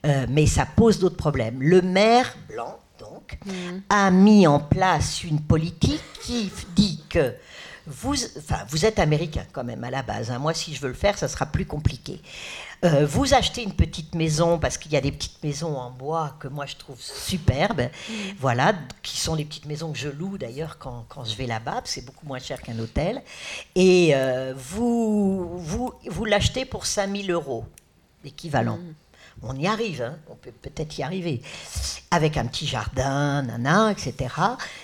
[0.07, 1.61] euh, mais ça pose d'autres problèmes.
[1.61, 3.51] Le maire blanc, donc, mmh.
[3.91, 7.35] a mis en place une politique qui dit que
[7.91, 10.31] vous, enfin, vous êtes américain quand même à la base.
[10.31, 10.39] Hein.
[10.39, 12.21] Moi, si je veux le faire, ça sera plus compliqué.
[12.85, 16.37] Euh, vous achetez une petite maison, parce qu'il y a des petites maisons en bois
[16.41, 18.13] que moi je trouve superbes, mm.
[18.39, 18.73] voilà,
[19.03, 22.05] qui sont les petites maisons que je loue d'ailleurs quand, quand, je vais là-bas, c'est
[22.07, 23.23] beaucoup moins cher qu'un hôtel,
[23.75, 27.67] et euh, vous, vous, vous l'achetez pour 5000 euros,
[28.25, 28.79] l'équivalent.
[28.79, 28.95] Mm.
[29.43, 30.17] On y arrive, hein.
[30.29, 31.41] on peut peut-être y arriver,
[32.11, 34.35] avec un petit jardin, nana, etc.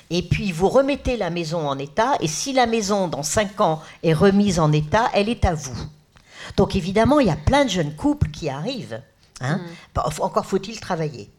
[0.09, 3.83] Et puis vous remettez la maison en état, et si la maison dans 5 ans
[4.03, 5.77] est remise en état, elle est à vous.
[6.57, 9.03] Donc évidemment, il y a plein de jeunes couples qui arrivent.
[9.41, 9.61] Hein.
[9.95, 10.01] Mm.
[10.21, 11.31] Encore faut-il travailler.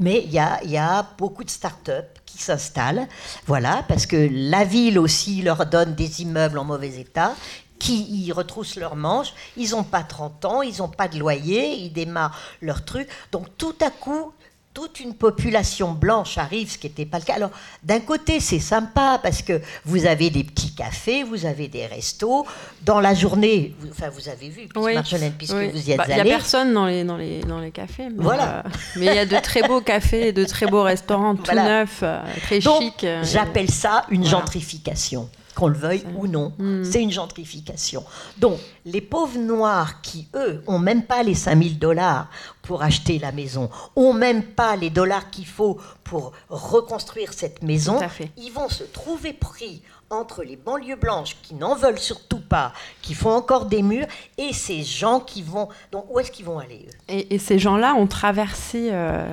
[0.00, 0.38] Mais il y
[0.78, 3.08] a, beaucoup de start-up qui s'installent,
[3.46, 7.34] voilà, parce que la ville aussi leur donne des immeubles en mauvais état,
[7.78, 11.74] qui y retroussent leurs manches, ils n'ont pas 30 ans, ils n'ont pas de loyer,
[11.76, 13.08] ils démarrent leur truc.
[13.32, 14.32] Donc tout à coup,
[14.78, 17.34] toute une population blanche arrive, ce qui n'était pas le cas.
[17.34, 17.50] Alors,
[17.82, 22.46] d'un côté, c'est sympa parce que vous avez des petits cafés, vous avez des restos.
[22.82, 26.12] Dans la journée, vous, enfin, vous avez vu, Marjolaine, puisque vous y êtes allé.
[26.12, 28.08] Il n'y a personne dans les, dans les, dans les cafés.
[28.08, 28.58] Mais voilà.
[28.58, 32.00] Euh, mais il y a de très beaux cafés, de très beaux restaurants, tout neufs,
[32.04, 33.02] euh, très chics.
[33.02, 36.52] Euh, j'appelle ça une gentrification qu'on le veuille ou non.
[36.58, 36.84] Hmm.
[36.84, 38.04] C'est une gentrification.
[38.38, 42.30] Donc, les pauvres noirs qui, eux, ont même pas les 5000 dollars
[42.62, 47.98] pour acheter la maison, ont même pas les dollars qu'il faut pour reconstruire cette maison,
[48.36, 53.14] ils vont se trouver pris entre les banlieues blanches qui n'en veulent surtout pas, qui
[53.14, 54.06] font encore des murs,
[54.36, 55.68] et ces gens qui vont...
[55.90, 57.14] Donc, où est-ce qu'ils vont aller, eux?
[57.30, 58.90] Et, ces gens-là ont traversé...
[58.92, 59.26] Euh,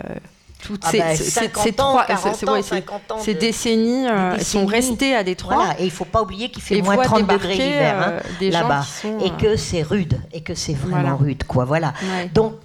[0.66, 2.08] toutes ah ces, bah, ces, trois,
[3.20, 5.76] ces décennies, euh, sont restées à Détroit.
[5.78, 8.86] et il ne faut pas oublier qu'il fait moins 30 degrés l'hiver hein, euh, là-bas.
[9.24, 11.44] et que c'est rude, et que c'est vraiment rude.
[11.44, 11.66] quoi.
[11.66, 11.94] Voilà.
[12.34, 12.56] Donc,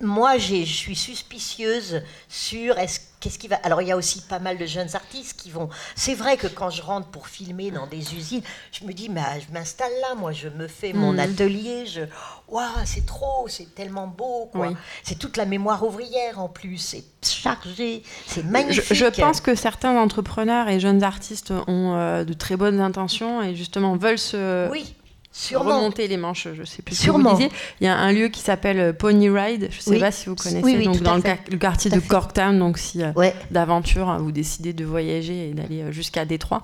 [0.00, 3.56] moi, je suis suspicieuse sur est-ce qu'est-ce qui va.
[3.64, 5.68] Alors, il y a aussi pas mal de jeunes artistes qui vont.
[5.96, 8.42] C'est vrai que quand je rentre pour filmer dans des usines,
[8.72, 11.18] je me dis, mais je m'installe là, moi, je me fais mon Mhm.
[11.20, 12.02] atelier, je.
[12.48, 14.68] Waouh, c'est trop, c'est tellement beau, quoi.
[14.68, 14.76] Oui.
[15.02, 18.94] C'est toute la mémoire ouvrière en plus, c'est chargé, c'est Je, magnifique.
[18.94, 23.54] je pense que certains entrepreneurs et jeunes artistes ont euh, de très bonnes intentions et
[23.54, 24.94] justement veulent se Oui,
[25.32, 25.76] sûrement.
[25.78, 26.48] remonter les manches.
[26.54, 27.50] Je sais plus ce que vous disiez.
[27.80, 29.68] Il y a un lieu qui s'appelle euh, Pony Ride.
[29.70, 30.00] Je sais Oui.
[30.00, 30.62] pas si vous connaissez.
[30.64, 32.00] Oui, oui, donc tout dans le, quartier de.
[32.00, 32.58] Corktown.
[32.58, 33.34] Donc si euh, Ouais.
[33.50, 36.62] d'aventure hein, vous décidez de voyager et d'aller euh, jusqu'à Détroit,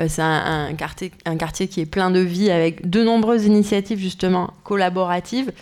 [0.00, 3.44] euh, c'est un, un quartier, un quartier qui est plein de vie avec de nombreuses
[3.44, 5.52] initiatives justement collaboratives.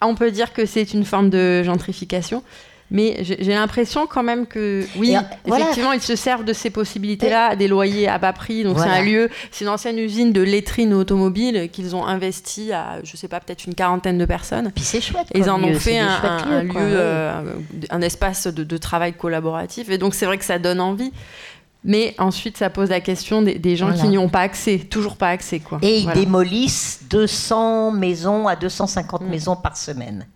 [0.00, 2.42] On peut dire que c'est une forme de gentrification.
[2.94, 5.64] Mais j'ai l'impression quand même que, oui, Et, euh, voilà.
[5.64, 8.64] effectivement, ils se servent de ces possibilités-là, des loyers à bas prix.
[8.64, 8.92] Donc, Voilà.
[8.92, 13.16] c'est un lieu, c'est une ancienne usine de lettrines automobiles qu'ils ont investi à, je
[13.16, 14.70] sais pas, peut-être une quarantaine de personnes.
[14.74, 15.26] Puis c'est chouette.
[15.34, 16.86] Et ils en ont fait un, lieu, quoi, ouais.
[16.90, 17.42] euh,
[17.90, 19.88] un espace de, de travail collaboratif.
[19.88, 21.12] Et donc, c'est vrai que ça donne envie.
[21.84, 24.02] Mais ensuite, ça pose la question des, des gens Voilà.
[24.02, 25.58] qui n'y ont pas accès, toujours pas accès.
[25.60, 25.78] Quoi.
[25.82, 26.20] Et ils Voilà.
[26.20, 29.28] démolissent 200 maisons à 250 Mm.
[29.28, 30.26] maisons par semaine.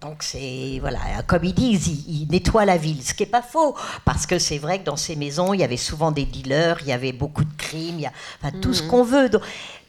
[0.00, 3.42] Donc c'est voilà, comme ils disent, ils, ils nettoient la ville, ce qui est pas
[3.42, 3.74] faux,
[4.04, 6.88] parce que c'est vrai que dans ces maisons, il y avait souvent des dealers, il
[6.88, 9.28] y avait beaucoup de crimes, il y a enfin, tout ce qu'on veut.
[9.28, 9.42] Donc,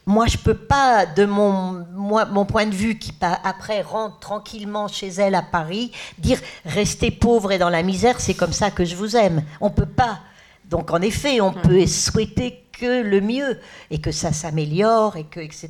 [0.08, 4.88] moi, je peux pas, de mon, moi, mon point de vue, qui après rentre tranquillement
[4.88, 8.86] chez elle à Paris, dire restez pauvre et dans la misère, c'est comme ça que
[8.86, 9.44] je vous aime.
[9.62, 10.22] On peut pas.
[10.66, 13.60] Donc en effet, on peut souhaiter que le mieux
[13.92, 15.70] et que ça s'améliore et que etc.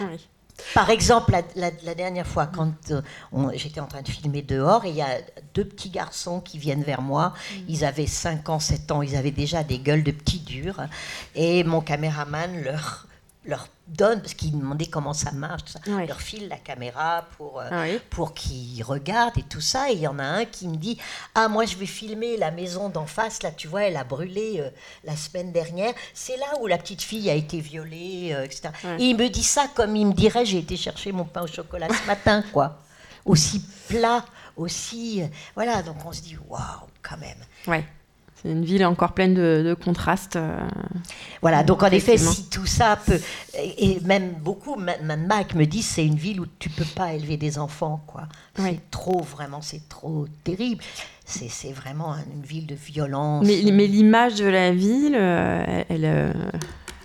[0.00, 0.28] Oui.
[0.74, 3.02] Par exemple, la, la- la dernière fois, quand euh,
[3.54, 5.18] j'étais en train de filmer dehors, il y a
[5.54, 7.34] deux petits garçons qui viennent vers moi.
[7.68, 10.80] Ils avaient 5 ans, 7 ans, ils avaient déjà des gueules de petits durs.
[11.34, 13.06] Et mon caméraman leur,
[13.44, 16.06] leur donne, parce qu'il demandait comment ça marche, tout ça, Ouais.
[16.06, 18.00] leur file la caméra pour, euh, Ah oui.
[18.10, 19.90] pour qu'ils regardent et tout ça.
[19.90, 20.98] Et il y en a un qui me dit
[21.34, 23.42] Ah, moi, je vais filmer la maison d'en face.
[23.42, 24.70] Là, tu vois, elle a brûlé euh,
[25.04, 25.92] la semaine dernière.
[26.14, 28.70] C'est là où la petite fille a été violée, euh, etc.
[28.98, 31.46] Et il me dit ça comme il me dirait J'ai été chercher mon pain au
[31.46, 32.78] chocolat ce matin, quoi.
[33.24, 34.24] Aussi plat,
[34.56, 35.22] aussi.
[35.54, 36.62] voilà, donc on se dit Waouh,
[37.02, 37.38] quand même.
[37.66, 37.84] Ouais.
[38.42, 40.34] C'est une ville encore pleine de, de contrastes.
[40.36, 40.58] euh,
[41.42, 43.20] Voilà, donc en effet, si tout ça peut.
[43.78, 47.36] Et même beaucoup, même Mac me dit c'est une ville où tu peux pas élever
[47.36, 48.22] des enfants, quoi.
[48.58, 48.64] Oui.
[48.72, 50.82] C'est trop, vraiment, c'est trop terrible.
[51.24, 53.46] C'est vraiment un- une ville de violence.
[53.46, 56.32] Mais, mais l'image de la ville, euh, elle, elle, euh,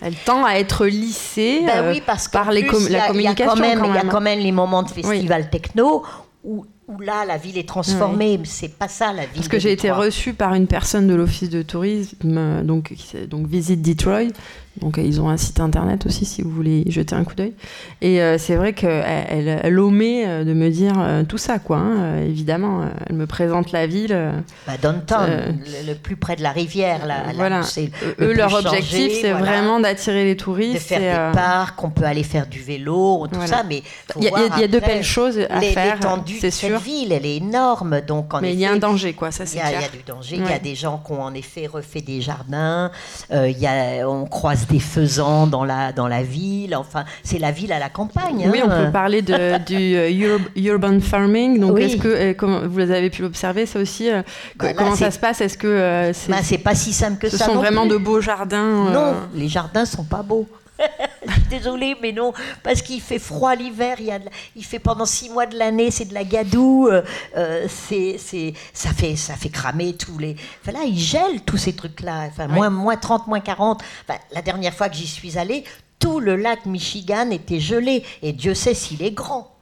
[0.00, 1.62] elle tend à être lissée.
[1.64, 3.84] Ben oui, parce que par les com- la il y a communication, quand même, quand
[3.84, 4.12] il y a même.
[4.12, 6.04] quand même les moments de festival techno
[6.44, 8.40] où, où là la ville est transformée.
[8.44, 9.34] C'est pas ça la ville.
[9.36, 12.92] Parce que j'ai été reçue par une personne de l'office de tourisme, euh, donc,
[13.28, 14.32] donc Visit Detroit.
[14.80, 17.34] Donc euh, ils ont un site internet aussi si vous voulez y jeter un coup
[17.34, 17.54] d'œil.
[18.00, 21.58] Et euh, c'est vrai qu'elle elle, elle omet euh, de me dire euh, tout ça,
[21.58, 21.78] quoi.
[21.78, 21.96] hein.
[21.98, 24.12] Euh, évidemment, euh, elle me présente la ville.
[24.12, 24.32] euh,
[24.66, 25.46] Bah, Downtown, Euh,
[25.86, 27.06] le, le plus près de la rivière.
[27.06, 27.62] Là, là voilà.
[27.62, 29.46] c'est Eux, le eux, leur changé, objectif, c'est voilà.
[29.46, 30.74] vraiment d'attirer les touristes.
[30.74, 33.46] de faire euh, des parcs, on peut aller faire du vélo, tout Voilà.
[33.58, 33.82] ça, mais
[34.16, 36.70] Il y a, y a- de belles choses à les- faire, L'étendue c'est de cette
[36.70, 36.78] sûr.
[36.80, 39.58] ville, elle est énorme, donc en Mais il y a un danger, quoi, ça c'est
[39.58, 40.36] il y a du danger.
[40.36, 42.90] Il y a des gens qui ont en effet refait des jardins.
[43.32, 46.74] euh, il y a, on croise des faisans dans la dans la ville.
[46.76, 48.48] Enfin, c'est la ville à la campagne.
[48.52, 48.66] Oui, hein.
[48.70, 51.58] on peut parler de, du euh, ur- urban farming.
[51.60, 51.82] Donc, Oui.
[51.84, 54.22] est-ce que, euh, vous avez pu l'observer, ça aussi euh,
[54.56, 55.40] Bah là, Comment ça se passe?
[55.40, 57.46] Est-ce que euh, c'est- pas si simple que ce ça.
[57.46, 57.90] sont non vraiment plus.
[57.92, 60.46] de beaux jardins Non, les jardins sont pas beaux.
[61.26, 64.30] Je suis désolée, mais non, parce qu'il fait froid l'hiver, il, y a de la-
[64.56, 67.02] il fait pendant six mois de l'année, c'est de la gadoue, euh,
[67.36, 70.36] euh, c'est, c'est, ça, fait, ça fait cramer tous les...
[70.62, 73.82] Enfin là, il gèle tous ces trucs-là, enfin, moins, moins 30, moins 40.
[74.08, 75.64] Enfin, la dernière fois que j'y suis allée,
[75.98, 79.54] tout le lac Michigan était gelé, et Dieu sait s'il est grand.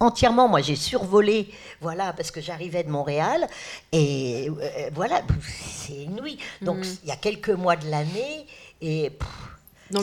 [0.00, 1.48] Entièrement, moi j'ai survolé,
[1.80, 3.46] voilà, parce que j'arrivais de Montréal,
[3.92, 5.20] et euh, voilà,
[5.78, 6.38] c'est inouï.
[6.60, 6.96] Donc Mhm.
[7.04, 8.46] il y a quelques mois de l'année,
[8.80, 9.28] et pff,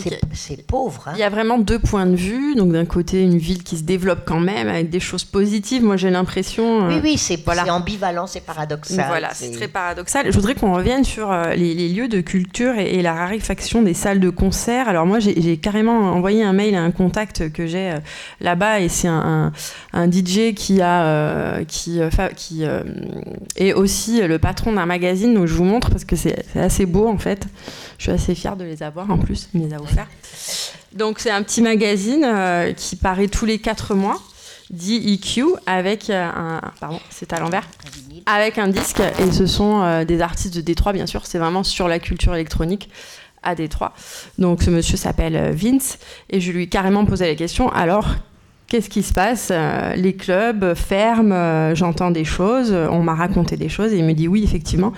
[0.03, 1.03] c'est, c'est pauvre.
[1.07, 1.11] hein.
[1.15, 2.55] Il y a vraiment deux points de vue.
[2.55, 5.83] Donc, d'un côté, une ville qui se développe quand même avec des choses positives.
[5.83, 6.83] Moi, j'ai l'impression.
[6.85, 7.73] euh, Oui, oui, c'est, voilà.
[7.73, 9.05] ambivalent, c'est paradoxal.
[9.07, 10.25] Voilà, c'est très paradoxal.
[10.27, 13.81] Je voudrais qu'on revienne sur euh, les, les lieux de culture et, et la raréfaction
[13.81, 14.87] des salles de concert.
[14.89, 17.97] Alors moi, j'ai carrément envoyé un mail à un contact que j'ai euh,
[18.41, 19.51] là-bas et c'est un,
[19.93, 22.83] un- un DJ qui a euh, qui, euh, qui euh,
[23.55, 25.33] est aussi le patron d'un magazine.
[25.33, 27.47] Donc je vous montre parce que c'est assez beau en fait.
[27.99, 30.07] Je suis assez fière de les avoir en plus, il me les a offerts.
[30.93, 34.17] Donc c'est un petit magazine euh, qui paraît tous les quatre mois,
[34.69, 36.61] dit EQ, avec euh, un...
[36.79, 37.67] Pardon, c'est à l'envers
[38.25, 39.01] avec un disque.
[39.19, 41.25] Et ce sont euh, des artistes de Détroit bien sûr.
[41.25, 42.89] C'est vraiment sur la culture électronique
[43.43, 43.93] à Détroit.
[44.37, 45.99] Donc ce monsieur s'appelle Vince.
[46.29, 48.15] Et je lui ai carrément posé la question alors
[48.67, 49.51] qu'est-ce qui se passe
[49.95, 54.27] Les clubs ferment, j'entends des choses, on m'a raconté des choses, et il me dit
[54.27, 54.93] oui, effectivement.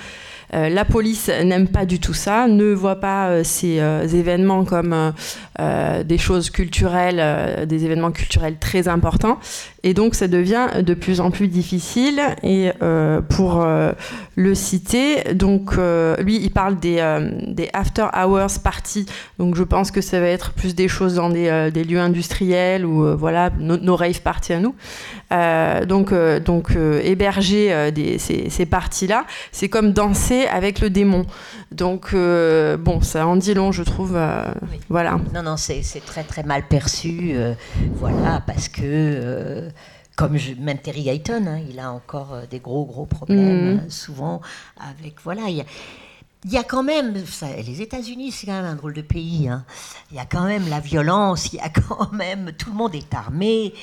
[0.51, 3.79] La police n'aime pas du tout ça, ne voit pas ces
[4.13, 5.13] événements comme
[5.59, 9.39] des choses culturelles, des événements culturels très importants.
[9.83, 12.21] Et donc ça devient de plus en plus difficile.
[12.43, 13.91] Et euh, pour euh,
[14.35, 16.99] le citer, donc euh, lui il parle des,
[17.73, 19.05] after hours parties.
[19.39, 23.17] Donc je pense que ça va être plus des choses dans des, lieux industriels ou
[23.17, 24.75] voilà nos, rave parties à nous.
[25.87, 26.71] Donc donc
[27.03, 31.25] héberger des, ces, ces parties-là, c'est comme danser avec le démon.
[31.71, 34.19] Donc bon, ça en dit long, je trouve.
[34.89, 35.19] Voilà.
[35.33, 37.35] Non non, c'est très très mal perçu.
[37.99, 39.71] voilà parce que
[40.21, 43.89] comme je, même Terry Gayton, hein, il a encore euh, des gros gros problèmes, mm.
[43.89, 44.41] souvent
[44.77, 45.43] avec voilà.
[45.47, 45.65] Il y a,
[46.43, 49.47] il y a quand même, les États-Unis, c'est quand même un drôle de pays.
[49.47, 49.63] Hein.
[50.09, 52.95] Il y a quand même la violence, il y a quand même, tout le monde
[52.95, 53.73] est armé.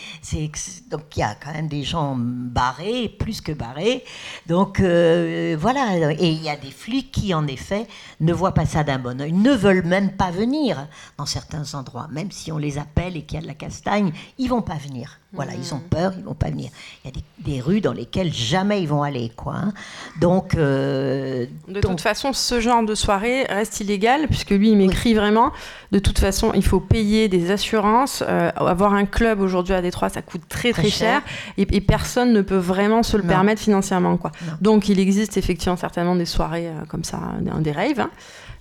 [0.91, 4.05] Donc il y a quand même des gens barrés, plus que barrés.
[4.49, 7.87] Donc euh, voilà, et il y a des flics qui, en effet,
[8.21, 12.09] ne voient pas ça d'un bon oeil, ne veulent même pas venir dans certains endroits,
[12.11, 14.79] même si on les appelle et qu'il y a de la castagne, ils vont pas
[14.79, 15.21] venir.
[15.35, 16.71] Voilà, ils ont peur, ils vont pas venir.
[17.05, 19.57] Il y a des, rues dans lesquelles jamais ils vont aller, quoi.
[19.57, 19.73] Hein.
[20.21, 25.13] Donc, euh, de toute façon, ce genre de soirée reste illégal puisque lui, il m'écrit
[25.13, 25.53] vraiment.
[25.93, 28.25] De toute façon, il faut payer des assurances.
[28.27, 31.21] Euh, avoir un club aujourd'hui à Détroit, ça coûte très très, cher,
[31.59, 34.33] Et, personne ne peut vraiment se le permettre financièrement, quoi.
[34.63, 37.21] Donc, il existe effectivement certainement des soirées euh, comme ça,
[37.61, 38.01] des raves.
[38.01, 38.11] Hein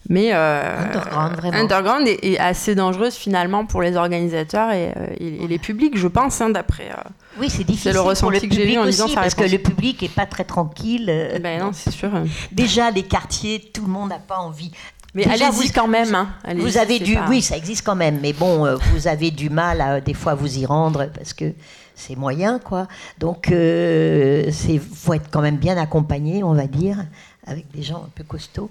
[0.10, 1.58] mais euh, underground, vraiment.
[1.58, 6.50] underground est, assez dangereuse finalement pour les organisateurs et, euh, les publics, je pense, hein,
[6.50, 6.90] d'après.
[6.92, 7.94] Euh, oui, c'est difficile.
[7.94, 10.46] le ressenti que j'ai eu en disant ça parce que le public est pas très
[10.46, 11.40] tranquille.
[11.42, 12.10] ben non, c'est sûr.
[12.52, 14.72] Déjà, les quartiers, tout le monde n'a pas envie.
[15.14, 16.14] Mais allez-y quand même.
[16.16, 16.30] Hein.
[16.56, 20.00] vous avez du, oui, ça existe quand même, mais bon, vous avez du mal à
[20.00, 21.54] des fois vous y rendre parce que
[21.96, 22.88] c'est moyen, quoi.
[23.18, 26.98] Donc, il faut être quand même bien accompagné, on va dire
[27.48, 28.70] avec des gens un peu costauds.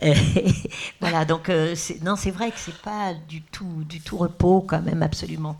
[1.00, 4.80] voilà, donc euh, non, c'est vrai que c'est pas du tout, du tout repos quand
[4.80, 5.56] même, absolument.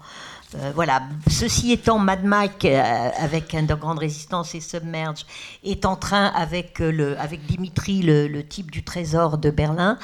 [0.57, 1.03] Euh, voilà.
[1.29, 5.27] Ceci étant, Mad Mike, euh, avec Underground Résistance et Submerge,
[5.63, 9.99] est en train, avec, le, avec Dimitri, le, type du trésor de Berlin,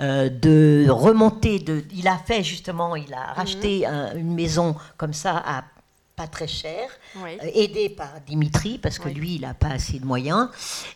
[0.00, 1.58] de remonter.
[1.58, 4.18] De, il a fait justement, il a racheté mhm.
[4.18, 5.64] une maison comme ça à
[6.16, 6.88] pas très cher,
[7.18, 10.48] euh, aidé par Dimitri, parce que lui, il n'a pas assez de moyens.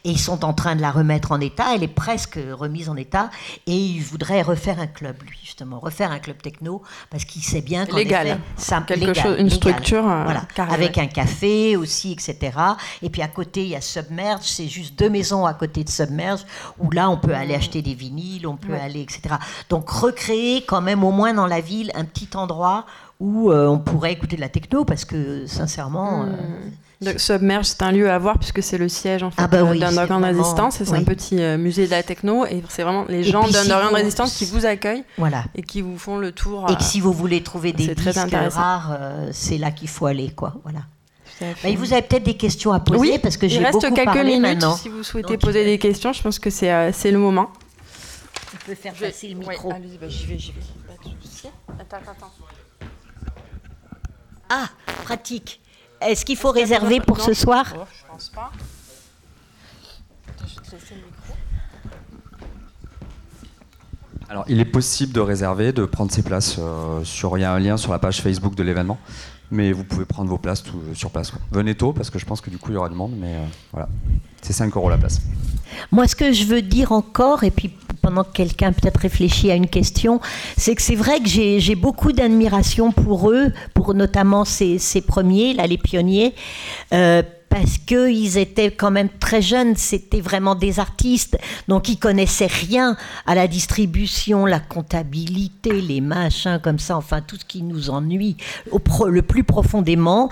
[0.03, 1.75] Et ils sont en train de la remettre en état.
[1.75, 3.29] Elle est presque remise en état.
[3.67, 5.79] Et il voudrait refaire un club, lui, justement.
[5.79, 8.41] Refaire un club techno, parce qu'il sait bien qu'en légal.
[8.57, 10.47] ça, Quelque chose, une structure euh, voilà.
[10.71, 12.57] Avec un café aussi, etc.
[13.03, 14.45] Et puis à côté, il y a Submerge.
[14.45, 16.47] C'est juste deux maisons à côté de Submerge,
[16.79, 19.35] où là, on peut aller acheter des vinyles, on peut aller, etc.
[19.69, 22.87] Donc recréer quand même, au moins dans la ville, un petit endroit
[23.21, 26.25] où euh, on pourrait écouter de la techno parce que sincèrement.
[26.25, 26.37] Hmm.
[27.07, 29.59] Euh, Submerge, c'est un lieu à voir puisque c'est le siège en fait, ah bah
[29.59, 30.83] euh, d'Underground Resistance.
[30.83, 34.45] C'est un petit musée de la techno et c'est vraiment les gens d'Underground Resistance qui
[34.45, 35.45] vous accueillent voilà.
[35.55, 36.67] et qui vous font le tour.
[36.71, 38.99] Et que si vous voulez trouver des disques rares,
[39.33, 40.31] c'est là qu'il faut aller.
[40.31, 40.55] quoi.
[40.63, 40.81] Voilà.
[41.41, 43.99] Bah, vous avez peut-être des questions à poser oui, parce que j'ai beaucoup parlé Il
[43.99, 44.77] reste quelques minutes maintenant.
[44.77, 46.13] si vous souhaitez poser des questions.
[46.13, 47.51] Je pense que c'est le moment.
[48.53, 49.73] On peut faire passer le micro.
[49.73, 50.61] Oui, bah, j'y vais, j'y vais.
[50.87, 51.49] Pas de souci.
[51.79, 52.31] Attends, attends.
[54.51, 54.69] Ah,
[55.05, 55.61] pratique.
[56.01, 58.51] Est-ce qu'il faut réserver pour ce soir oh, Je pense pas.
[64.29, 67.39] Alors, il est possible de réserver, de prendre ses places euh, sur.
[67.39, 68.99] Il y a un lien sur la page Facebook de l'événement,
[69.51, 71.33] mais vous pouvez prendre vos places tout, sur place.
[71.51, 73.35] Venez tôt parce que je pense que du coup il y aura du monde, mais
[73.35, 73.89] euh, voilà,
[74.43, 75.21] c'est 5 euros la place.
[75.91, 79.55] Moi, ce que je veux dire encore, et puis pendant que quelqu'un peut-être réfléchit à
[79.55, 80.21] une question,
[80.57, 85.67] c'est que c'est vrai que j'ai beaucoup d'admiration pour eux, pour notamment ces, premiers, là,
[85.67, 86.35] les pionniers.
[86.93, 91.37] Euh, parce qu'ils étaient quand même très jeunes, c'était vraiment des artistes,
[91.69, 92.97] donc ils connaissaient rien
[93.27, 98.37] à la distribution, la comptabilité, les machins comme ça, enfin tout ce qui nous ennuie
[99.07, 100.31] le plus profondément.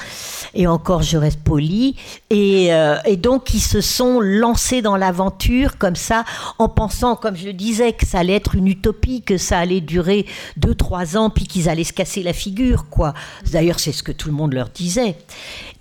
[0.54, 1.96] Et encore, je reste poli.
[2.30, 6.24] Et, euh, et donc ils se sont lancés dans l'aventure comme ça,
[6.58, 10.26] en pensant, comme je disais, que ça allait être une utopie, que ça allait durer
[10.56, 13.12] deux, trois ans, puis qu'ils allaient se casser la figure, quoi.
[13.50, 15.16] D'ailleurs, c'est ce que tout le monde leur disait.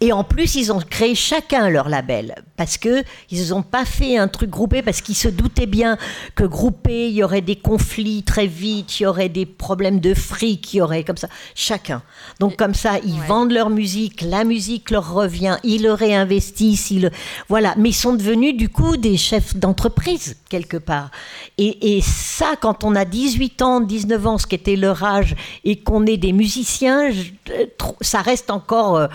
[0.02, 4.18] Et en plus, ils ont créé chacun leur label, parce que ils n'ont pas fait
[4.18, 5.98] un truc groupé, parce qu'ils se doutaient bien
[6.36, 10.14] que groupé, il y aurait des conflits très vite, il y aurait des problèmes de
[10.14, 12.02] fric, il y aurait comme ça, chacun.
[12.40, 17.12] Donc comme ça, ils vendent leur musique, la musique leur revient, ils le réinvestissent, ils
[17.50, 17.74] voilà.
[17.78, 21.12] Mais ils sont devenus du coup des chefs d'entreprise quelque part.
[21.58, 25.36] Et, et ça, quand on a 18 ans, 19 ans, ce qui était leur âge,
[25.66, 27.66] et qu'on est des musiciens, euh,
[28.02, 29.08] ça reste encore euh,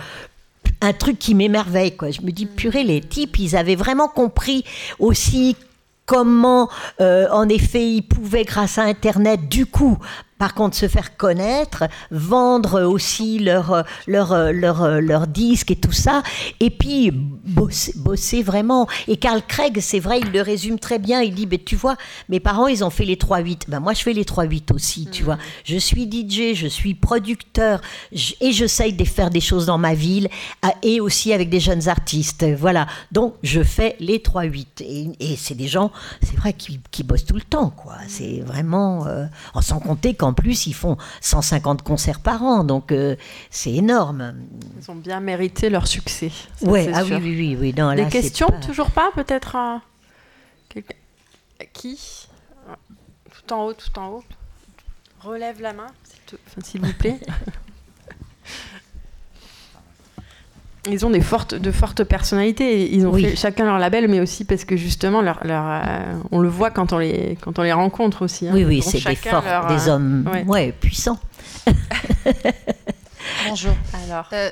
[0.83, 1.95] un truc qui m'émerveille.
[1.95, 2.11] Quoi.
[2.11, 4.63] Je me dis, purée, les types, ils avaient vraiment compris
[4.99, 5.55] aussi
[6.05, 6.69] comment,
[6.99, 9.97] euh, en effet, ils pouvaient, grâce à Internet, du coup,
[10.43, 16.21] par contre, se faire connaître, vendre aussi leurs leur, leur, leur disques et tout ça,
[16.59, 18.85] et puis bosser, bosser vraiment.
[19.07, 21.21] Et Carl Craig, c'est vrai, il le résume très bien.
[21.21, 21.95] Il dit, ben, tu vois,
[22.27, 23.69] mes parents, ils ont fait les 3-8.
[23.69, 25.37] Ben, moi, je fais les 3-8 aussi, tu vois.
[25.63, 27.79] Je suis DJ, je suis producteur,
[28.11, 30.27] et j'essaye de faire des choses dans ma ville,
[30.81, 32.45] et aussi avec des jeunes artistes.
[32.57, 32.87] Voilà.
[33.13, 34.65] Donc, je fais les 3-8.
[34.81, 35.91] Et, et c'est des gens,
[36.21, 37.95] c'est vrai, qui, qui, bossent tout le temps, quoi.
[38.09, 39.25] C'est vraiment, euh,
[39.61, 43.15] sans compter qu'en plus, ils font 150 concerts par an, donc euh,
[43.49, 44.35] c'est énorme.
[44.81, 46.31] Ils ont bien mérité leur succès.
[46.61, 47.57] Ouais, ah oui, oui, oui.
[47.59, 47.73] oui.
[47.77, 49.81] Non, Des questions Toujours pas, peut-être à...
[51.73, 52.27] Qui
[53.31, 54.23] Tout en haut, tout en haut.
[55.21, 55.87] Relève la main,
[56.63, 57.19] s'il vous plaît.
[60.89, 62.93] Ils ont des fortes, de fortes personnalités.
[62.93, 63.23] Ils ont Oui.
[63.23, 66.71] fait chacun leur label, mais aussi parce que justement, leur, leur, euh, on le voit
[66.71, 68.47] quand on les, quand on les rencontre aussi.
[68.47, 68.51] hein.
[68.53, 70.43] Oui, oui, c'est des chacun forts, leur, des euh, hommes ouais.
[70.45, 71.19] ouais, puissants.
[73.47, 73.73] Bonjour.
[74.05, 74.49] Alors, Euh,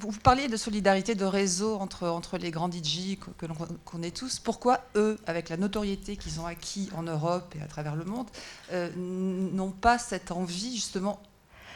[0.00, 3.54] vous vous parliez de solidarité, de réseau entre, entre les grands DJ que, que l'on
[3.84, 4.38] connaît tous.
[4.38, 8.26] Pourquoi eux, avec la notoriété qu'ils ont acquis en Europe et à travers le monde,
[8.72, 11.20] euh, n'ont pas cette envie justement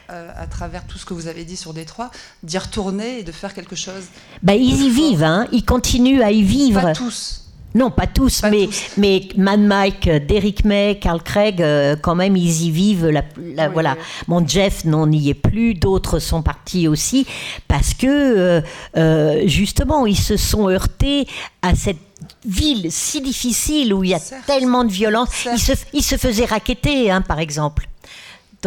[0.09, 2.11] euh, à travers tout ce que vous avez dit sur Détroit,
[2.43, 4.05] d'y retourner et de faire quelque chose
[4.43, 5.47] Ben, ils y vivent, hein.
[5.51, 6.81] ils continuent à y vivre.
[6.81, 7.43] Pas tous.
[7.75, 8.83] Non, pas tous, Pas mais, tous.
[8.97, 13.05] mais Mad Mike, euh, Derrick May, Carl Craig, euh, quand même, ils y vivent.
[13.07, 13.95] La, la- Oui, voilà.
[13.99, 14.03] oui.
[14.29, 17.27] Mon Jeff n'en y est plus, d'autres sont partis aussi,
[17.67, 18.61] parce que, euh,
[18.95, 21.27] euh, justement, ils se sont heurtés
[21.61, 21.97] à cette
[22.45, 24.45] ville si difficile où il y a Certes.
[24.47, 25.29] tellement de violence.
[25.31, 25.57] Certes.
[25.57, 27.87] Ils se, ils se faisaient raqueter, hein, par exemple.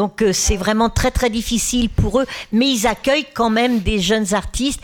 [0.01, 3.99] Donc euh, c'est vraiment très très difficile pour eux, mais ils accueillent quand même des
[4.01, 4.81] jeunes artistes.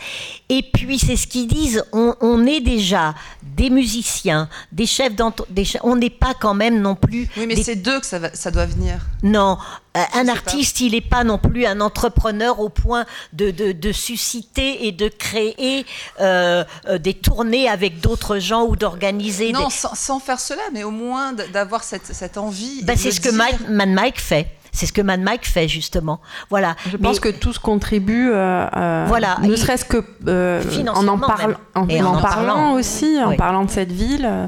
[0.49, 5.45] Et puis c'est ce qu'ils disent, on, on est déjà des musiciens, des chefs d'entre...
[5.49, 7.27] des che- On n'est pas quand même non plus...
[7.35, 8.99] Oui, mais des- c'est d'eux que ça, va- ça doit venir.
[9.23, 9.57] Non,
[9.97, 13.91] euh, un artiste, il n'est pas non plus un entrepreneur au point de, de, de
[13.91, 15.85] susciter et de créer
[16.21, 16.63] euh,
[16.99, 19.73] des tournées avec d'autres gens ou d'organiser Non, des...
[19.73, 22.83] sans, sans faire cela, mais au moins d'avoir cette, cette envie.
[22.83, 24.47] De c'est ce que Mike- Mad Mike fait.
[24.77, 26.19] C'est ce que Mad Mike fait justement.
[26.51, 26.75] Voilà.
[26.85, 30.69] je Mais- pense que tous contribuent, euh, euh, Voilà, ne serait-ce que euh, en en,
[30.69, 32.73] Financièrement parlant, en, Et en en en parlant parlant.
[32.73, 34.47] aussi, en parlant de cette ville euh,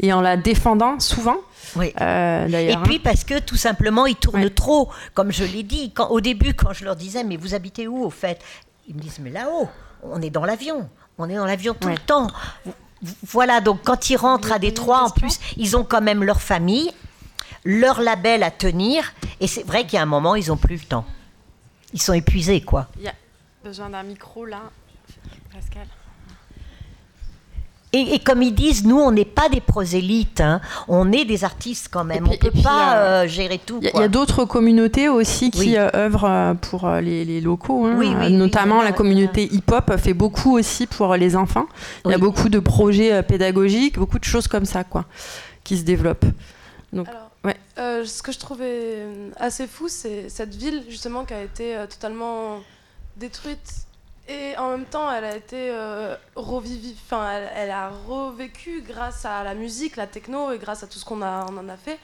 [0.00, 1.36] et en la défendant souvent.
[1.74, 1.92] Oui.
[2.00, 4.50] euh, Et puis parce que tout simplement ils tournent Ouais.
[4.50, 5.90] trop, comme je l'ai dit.
[5.92, 8.38] Quand, au début, quand je leur disais mais vous habitez où au fait
[8.88, 9.68] Ils me disent mais là-haut,
[10.04, 10.88] on est dans l'avion,
[11.18, 11.94] on est dans l'avion tout Ouais.
[11.94, 12.28] le temps.
[13.28, 16.90] Voilà donc quand ils rentrent à Détroit, en plus ils ont quand même leur famille,
[17.66, 20.76] leur label à tenir, et c'est vrai qu'il y a un moment ils ont plus
[20.76, 21.04] le temps.
[21.92, 22.86] Ils sont épuisés quoi.
[22.98, 23.14] Il y a
[23.64, 24.60] besoin d'un micro là,
[25.52, 25.86] Pascal.
[27.92, 30.60] Et, et comme ils disent, nous on n'est pas des prosélytes, hein.
[30.86, 32.24] on est des artistes quand même.
[32.24, 33.78] Puis- on peut et puis, pas euh, euh, gérer tout.
[33.80, 35.76] Il y a- d'autres communautés aussi qui Oui.
[35.78, 37.86] euh, œuvrent euh, pour les, les locaux.
[37.86, 37.94] hein.
[37.96, 41.66] Oui, oui, oui, notamment la communauté hip-hop fait beaucoup aussi pour les enfants.
[42.04, 45.06] Il y a beaucoup de projets pédagogiques, beaucoup de choses comme ça quoi,
[45.64, 46.26] qui se développent.
[46.92, 47.56] Donc, Alors, ouais.
[47.78, 51.76] euh, ce que je trouvais euh, assez fou, c'est cette ville justement qui a été
[51.76, 52.60] euh, totalement
[53.16, 53.86] détruite
[54.28, 59.54] et en même temps elle a été euh, enfin elle, a revécu grâce à la
[59.54, 61.98] musique, la techno et grâce à tout ce qu'on en a fait.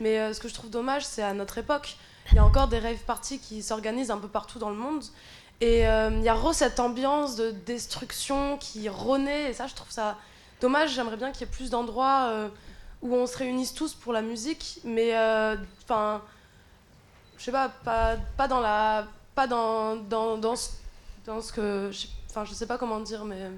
[0.00, 1.96] Mais ce que je trouve dommage, c'est à notre époque,
[2.30, 5.04] il y a encore des rave parties qui s'organisent un peu partout dans le monde.
[5.60, 9.90] Et il y a re cette ambiance de destruction qui renaît, et ça, je trouve
[9.90, 10.18] ça
[10.60, 10.94] dommage.
[10.94, 12.50] J'aimerais bien qu'il y ait plus d'endroits
[13.02, 16.22] où on se réunisse tous pour la musique, mais euh, enfin,
[17.36, 20.70] je sais pas, pas, pas dans la, pas dans, dans, dans, ce,
[21.26, 21.90] dans ce que,
[22.30, 23.50] enfin, je sais pas comment dire, mais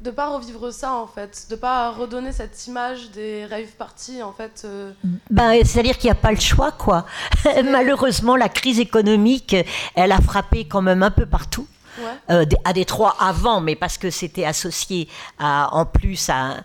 [0.00, 4.32] de pas revivre ça en fait, de pas redonner cette image des rave parties en
[4.32, 4.62] fait.
[4.64, 4.92] euh,
[5.30, 7.04] Ben, C'est-à-dire qu'il n'y a pas le choix, quoi.
[7.64, 9.54] Malheureusement, la crise économique,
[9.94, 11.66] elle a frappé quand même un peu partout.
[11.98, 12.04] ouais.
[12.30, 15.06] Euh, à Détroit avant, mais parce que c'était associé
[15.38, 16.56] à, en plus à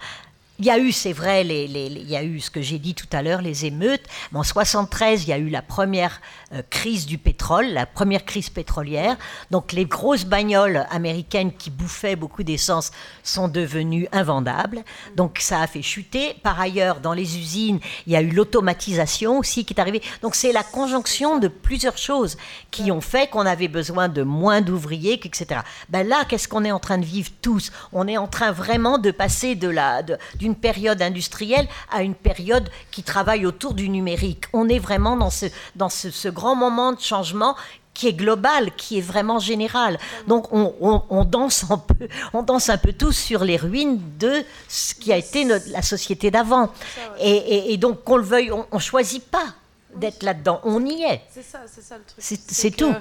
[0.59, 3.07] il y a eu, c'est vrai, il y a eu ce que j'ai dit tout
[3.11, 4.03] à l'heure, les émeutes.
[4.33, 6.21] En 73, il y a eu la première
[6.53, 9.17] euh, crise du pétrole, la première crise pétrolière.
[9.51, 12.91] Donc les grosses bagnoles américaines qui bouffaient beaucoup d'essence
[13.23, 14.83] sont devenues invendables.
[15.15, 16.35] Donc ça a fait chuter.
[16.43, 20.01] Par ailleurs, dans les usines, il y a eu l'automatisation aussi qui est arrivée.
[20.21, 22.37] Donc c'est la conjonction de plusieurs choses
[22.71, 25.61] qui ont fait qu'on avait besoin de moins d'ouvriers, etc.
[25.89, 27.71] Ben là, qu'est-ce qu'on est en train de vivre tous?
[27.91, 32.13] On est en train vraiment de passer de la, de- d'une période industrielle à une
[32.13, 34.43] période qui travaille autour du numérique.
[34.53, 37.55] On est vraiment dans ce, dans ce, ce grand moment de changement
[37.95, 39.97] qui est global, qui est vraiment général.
[40.27, 43.99] Donc on, on- on danse un peu, on danse un peu tous sur les ruines
[44.19, 46.71] de ce qui a été notre- la société d'avant.
[47.19, 49.47] Et, et- et donc qu'on le veuille, on, on choisit pas
[49.95, 51.21] d'être là-dedans, on y est.
[51.33, 52.17] C'est ça, c'est ça le truc.
[52.19, 52.93] C'est que- tout.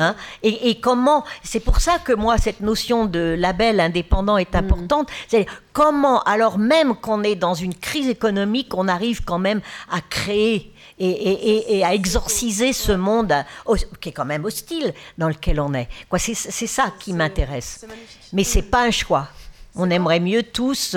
[0.00, 4.54] Hein et, et comment, c'est pour ça que moi, cette notion de label indépendant est
[4.54, 5.08] importante.
[5.28, 10.00] C'est comment, alors même qu'on est dans une crise économique, on arrive quand même à
[10.00, 13.34] créer et, et- et- et à exorciser ce monde
[14.00, 15.88] qui est quand même hostile dans lequel on est.
[16.08, 17.78] Quoi, c'est, c'est ça qui C'est- m'intéresse.
[17.80, 17.88] C'est.
[18.32, 19.28] Mais c'est pas un choix.
[19.76, 20.96] On aimerait mieux tous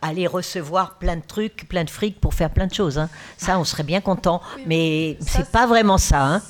[0.00, 2.98] aller recevoir plein de trucs, plein de fric pour faire plein de choses.
[2.98, 3.10] hein.
[3.36, 4.40] Ça, on serait bien content.
[4.66, 6.22] Mais c'est pas vraiment ça.
[6.24, 6.42] hein.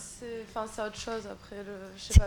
[0.66, 1.56] C'est enfin, c'est autre chose après.
[1.56, 2.26] Le, je sais pas.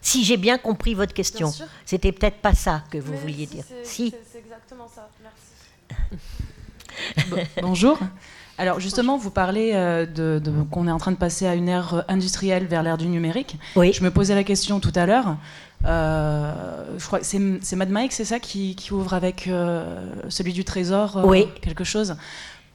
[0.00, 1.50] Si j'ai bien compris votre question,
[1.86, 3.64] c'était peut-être pas ça que vous Mais vouliez si, dire.
[3.66, 4.14] c'est- Si.
[4.32, 5.08] c'est- exactement ça.
[5.22, 6.18] Merci.
[7.30, 7.98] Bon- Bonjour.
[8.56, 11.68] Alors justement, vous parlez euh, de, de- qu'on est en train de passer à une
[11.68, 13.56] ère euh, industrielle vers l'ère du numérique.
[13.74, 13.92] Oui.
[13.92, 15.36] Je me posais la question tout à l'heure.
[15.86, 20.52] Euh, je crois que c'est, Mad Mike, c'est ça, qui, qui ouvre avec euh, celui
[20.52, 21.48] du trésor, euh, Oui.
[21.62, 22.16] quelque chose?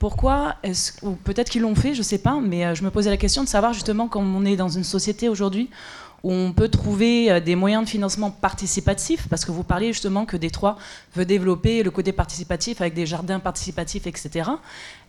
[0.00, 3.10] Pourquoi est-ce ou peut-être qu'ils l'ont fait, je sais pas, mais euh, je me posais
[3.10, 5.68] la question de savoir justement comme on est dans une société aujourd'hui
[6.22, 10.24] où on peut trouver euh, des moyens de financement participatifs, parce que vous parliez justement
[10.26, 10.76] que Détroit
[11.16, 14.50] veut développer le côté participatif avec des jardins participatifs, etc.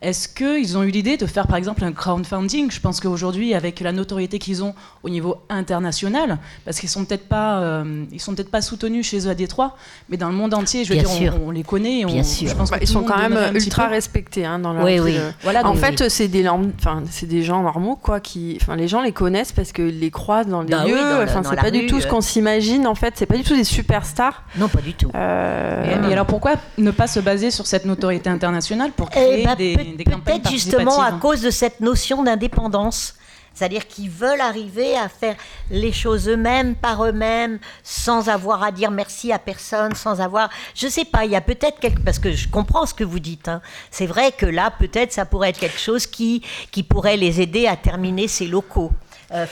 [0.01, 2.71] Est-ce qu'ils ont eu l'idée de faire par exemple un crowdfunding?
[2.71, 7.27] Je pense qu'aujourd'hui, avec la notoriété qu'ils ont au niveau international, parce qu'ils sont peut-être
[7.27, 9.75] pas, euh, ils sont peut-être pas soutenus chez eux à Détroit,
[10.09, 12.03] mais dans le monde entier, je veux Bien dire, on, on les connaît.
[12.05, 12.47] On, Bien sûr.
[12.49, 15.17] Je pense Bah, que ils sont quand même ultra respectés hein, dans leur Oui, oui.
[15.43, 18.87] Voilà, En fait, c'est des, lambs- enfin, c'est des gens normaux, quoi, qui, enfin, les
[18.87, 20.97] gens les connaissent parce qu'ils les croisent dans les Bah oui, lieux.
[21.23, 22.09] Enfin, c'est pas du tout ce euh.
[22.09, 22.87] qu'on s'imagine.
[22.87, 24.43] En fait, c'est pas du tout des superstars.
[24.57, 25.11] Non, pas du tout.
[25.15, 29.15] Euh, Et, et alors pourquoi ne pas se baser sur cette notoriété internationale pour Eh
[29.15, 33.15] créer ben, des, des campagnes Peut-être justement à participatives cause de cette notion d'indépendance.
[33.53, 35.35] C'est-à-dire qu'ils veulent arriver à faire
[35.69, 40.49] les choses eux-mêmes, par eux-mêmes, sans avoir à dire merci à personne, sans avoir...
[40.73, 41.99] Je sais pas, il y a peut-être quelque...
[41.99, 43.49] Parce que je comprends ce que vous dites.
[43.49, 43.61] hein.
[43.91, 46.41] C'est vrai que là, peut-être, ça pourrait être quelque chose qui,
[46.71, 48.91] qui pourrait les aider à terminer ces locaux.
[49.33, 49.45] Euh,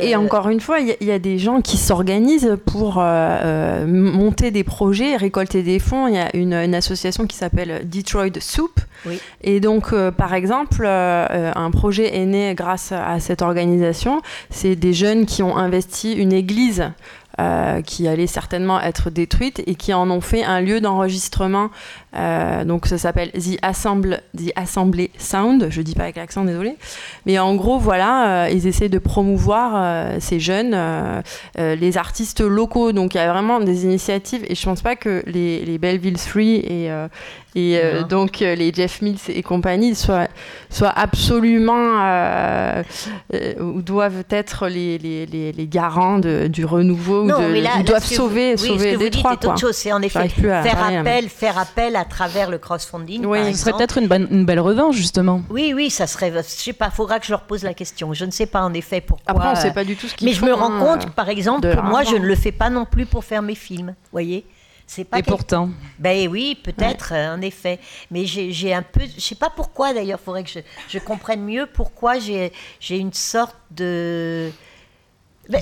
[0.00, 2.98] Et encore une fois, il y, a- il y a des gens qui s'organisent pour
[2.98, 6.06] euh, euh, monter des projets, récolter des fonds.
[6.08, 8.80] Il y a une, une association qui s'appelle Detroit Soup.
[9.04, 9.18] Oui.
[9.42, 14.22] Et donc, par exemple, un projet est né grâce à cette organisation.
[14.50, 16.90] C'est des jeunes qui ont investi une église.
[17.38, 21.68] euh, qui allait certainement être détruite et qui en ont fait un lieu d'enregistrement.
[22.16, 25.68] Euh, donc ça s'appelle The, Assemble, The Assembly Sound.
[25.70, 26.76] Je dis pas avec l'accent, désolé.
[27.26, 30.76] Mais en gros, voilà, euh, ils essaient de promouvoir euh, ces jeunes,
[31.58, 32.92] les artistes locaux.
[32.92, 36.16] Donc il y a vraiment des initiatives et je pense pas que les, les Belleville
[36.18, 36.90] 3 et,
[37.54, 40.28] et donc les Jeff Mills et compagnie soient,
[40.70, 41.96] soient absolument
[43.60, 47.60] ou doivent être les, les, les, les garants de- du renouveau ou Non, de, mais
[47.60, 49.32] là, ils là, doivent sauver, vous, oui, sauver ce que vous dites Détroit.
[49.32, 49.50] est quoi.
[49.52, 49.76] autre chose.
[49.76, 51.00] C'est en effet faire hein.
[51.00, 53.24] appel, faire appel à travers le crowdfunding.
[53.26, 53.38] Oui.
[53.38, 55.42] par Ce serait peut-être une, bonne- une belle revanche justement.
[55.50, 56.32] Oui, oui, ça serait.
[56.32, 58.12] Je sais pas, faudra que je leur pose la question.
[58.14, 59.24] Je ne sais pas en effet pourquoi.
[59.32, 61.10] Après, on ne sait pas du tout ce qu'ils Mais je me rends hein, compte,
[61.10, 63.94] par exemple, que moi, je ne le fais pas non plus pour faire mes films.
[64.12, 64.46] Voyez,
[64.86, 65.18] c'est pas.
[65.18, 67.78] Et quelque- pourtant, Ben oui, peut-être, en effet.
[68.10, 69.00] Mais j'ai j'ai un peu.
[69.16, 70.20] Je sais pas pourquoi d'ailleurs.
[70.20, 74.50] Faudrait que je, je comprenne mieux pourquoi j'ai j'ai une sorte de.
[75.48, 75.60] Ben,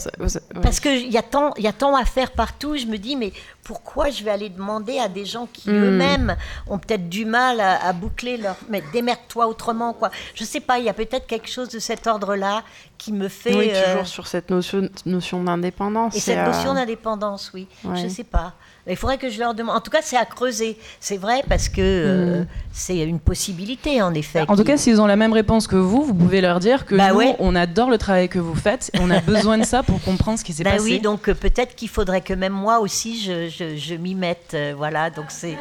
[0.62, 3.32] parce qu'il y, a tant- y a tant à faire partout, je me dis, mais
[3.62, 5.84] pourquoi je vais aller demander à des gens qui Hmm.
[5.84, 6.36] eux-mêmes
[6.68, 8.56] ont peut-être du mal à, à boucler leur.
[8.68, 10.10] Mais démerde-toi autrement, quoi.
[10.34, 12.62] Je sais pas, il y a peut-être quelque chose de cet ordre-là
[12.98, 13.54] qui me fait.
[13.54, 16.16] Oui, euh, toujours sur cette notion, notion d'indépendance.
[16.16, 17.66] et cette euh, notion d'indépendance, oui.
[17.84, 18.02] ouais.
[18.02, 18.54] Je sais pas.
[18.86, 19.76] Il faudrait que je leur demande.
[19.76, 20.76] En tout cas, c'est à creuser.
[21.00, 22.46] C'est vrai parce que euh, Mm.
[22.72, 24.44] c'est une possibilité, en effet.
[24.46, 26.94] en tout cas, s'ils ont la même réponse que vous, vous pouvez leur dire que
[26.94, 27.36] Bah nous, ouais.
[27.38, 30.38] on adore le travail que vous faites et on a besoin de ça pour comprendre
[30.38, 30.84] ce qui s'est Ben passé.
[30.84, 34.52] oui, donc euh, peut-être qu'il faudrait que même moi aussi, je, je- je m'y mette.
[34.54, 35.56] euh, voilà, donc c'est.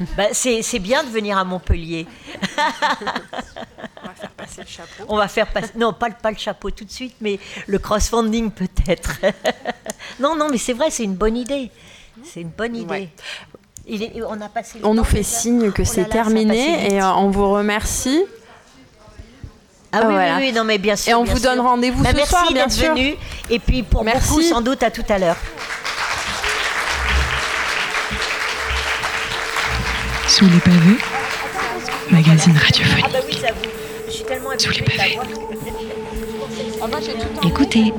[0.16, 2.06] Ben, c'est c'est bien de venir à Montpellier.
[4.02, 5.04] On va faire passer le chapeau.
[5.08, 5.72] On va faire passer.
[5.76, 9.16] Non, pas, le- pas le chapeau tout de suite, mais le crowdfunding peut-être.
[10.20, 11.70] non, non, mais c'est vrai, c'est une bonne idée.
[12.24, 13.08] C'est une bonne idée.
[13.88, 14.24] Ouais.
[14.28, 14.80] on a passé.
[14.82, 18.24] On nous fait signe que oh c'est terminé et euh, on vous remercie.
[19.90, 21.12] Ah, oui, oui, non, mais bien sûr.
[21.12, 22.94] Et on vous donne rendez-vous bah, ce merci soir, bien sûr.
[22.94, 23.16] Venu.
[23.48, 24.28] Et puis pour merci.
[24.28, 25.36] beaucoup, sans doute, à tout à l'heure.
[30.38, 30.98] Sous les pavés,
[32.12, 33.06] magazine radiophonique.
[33.08, 33.38] Ah bah oui,
[34.06, 35.18] Je suis tellement Sous les pavés.
[37.44, 37.92] Écoutez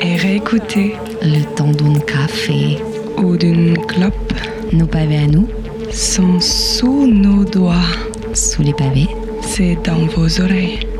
[0.00, 2.78] et réécoutez le temps d'un café
[3.16, 4.32] ou d'une clope.
[4.72, 5.48] Nos pavés à nous
[5.92, 7.76] sont sous nos doigts.
[8.32, 9.06] Sous les pavés,
[9.42, 10.93] c'est dans vos oreilles.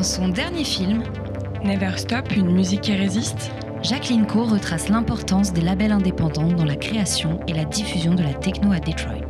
[0.00, 1.02] Dans son dernier film,
[1.62, 3.50] Never Stop, une musique qui résiste,
[3.82, 8.32] Jacqueline Coe retrace l'importance des labels indépendants dans la création et la diffusion de la
[8.32, 9.28] techno à Detroit.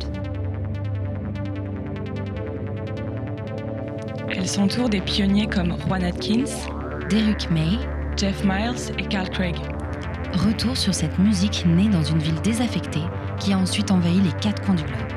[4.29, 6.69] Elle s'entoure des pionniers comme Juan Atkins,
[7.09, 7.77] Derek May,
[8.15, 9.57] Jeff Miles et Carl Craig.
[10.31, 13.03] Retour sur cette musique née dans une ville désaffectée
[13.41, 15.10] qui a ensuite envahi les quatre coins du globe.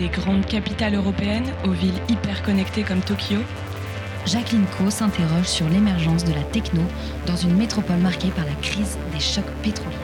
[0.00, 3.40] Des grandes capitales européennes aux villes hyper connectées comme Tokyo,
[4.24, 6.80] Jacqueline Co s'interroge sur l'émergence de la techno
[7.26, 9.99] dans une métropole marquée par la crise des chocs pétroliers.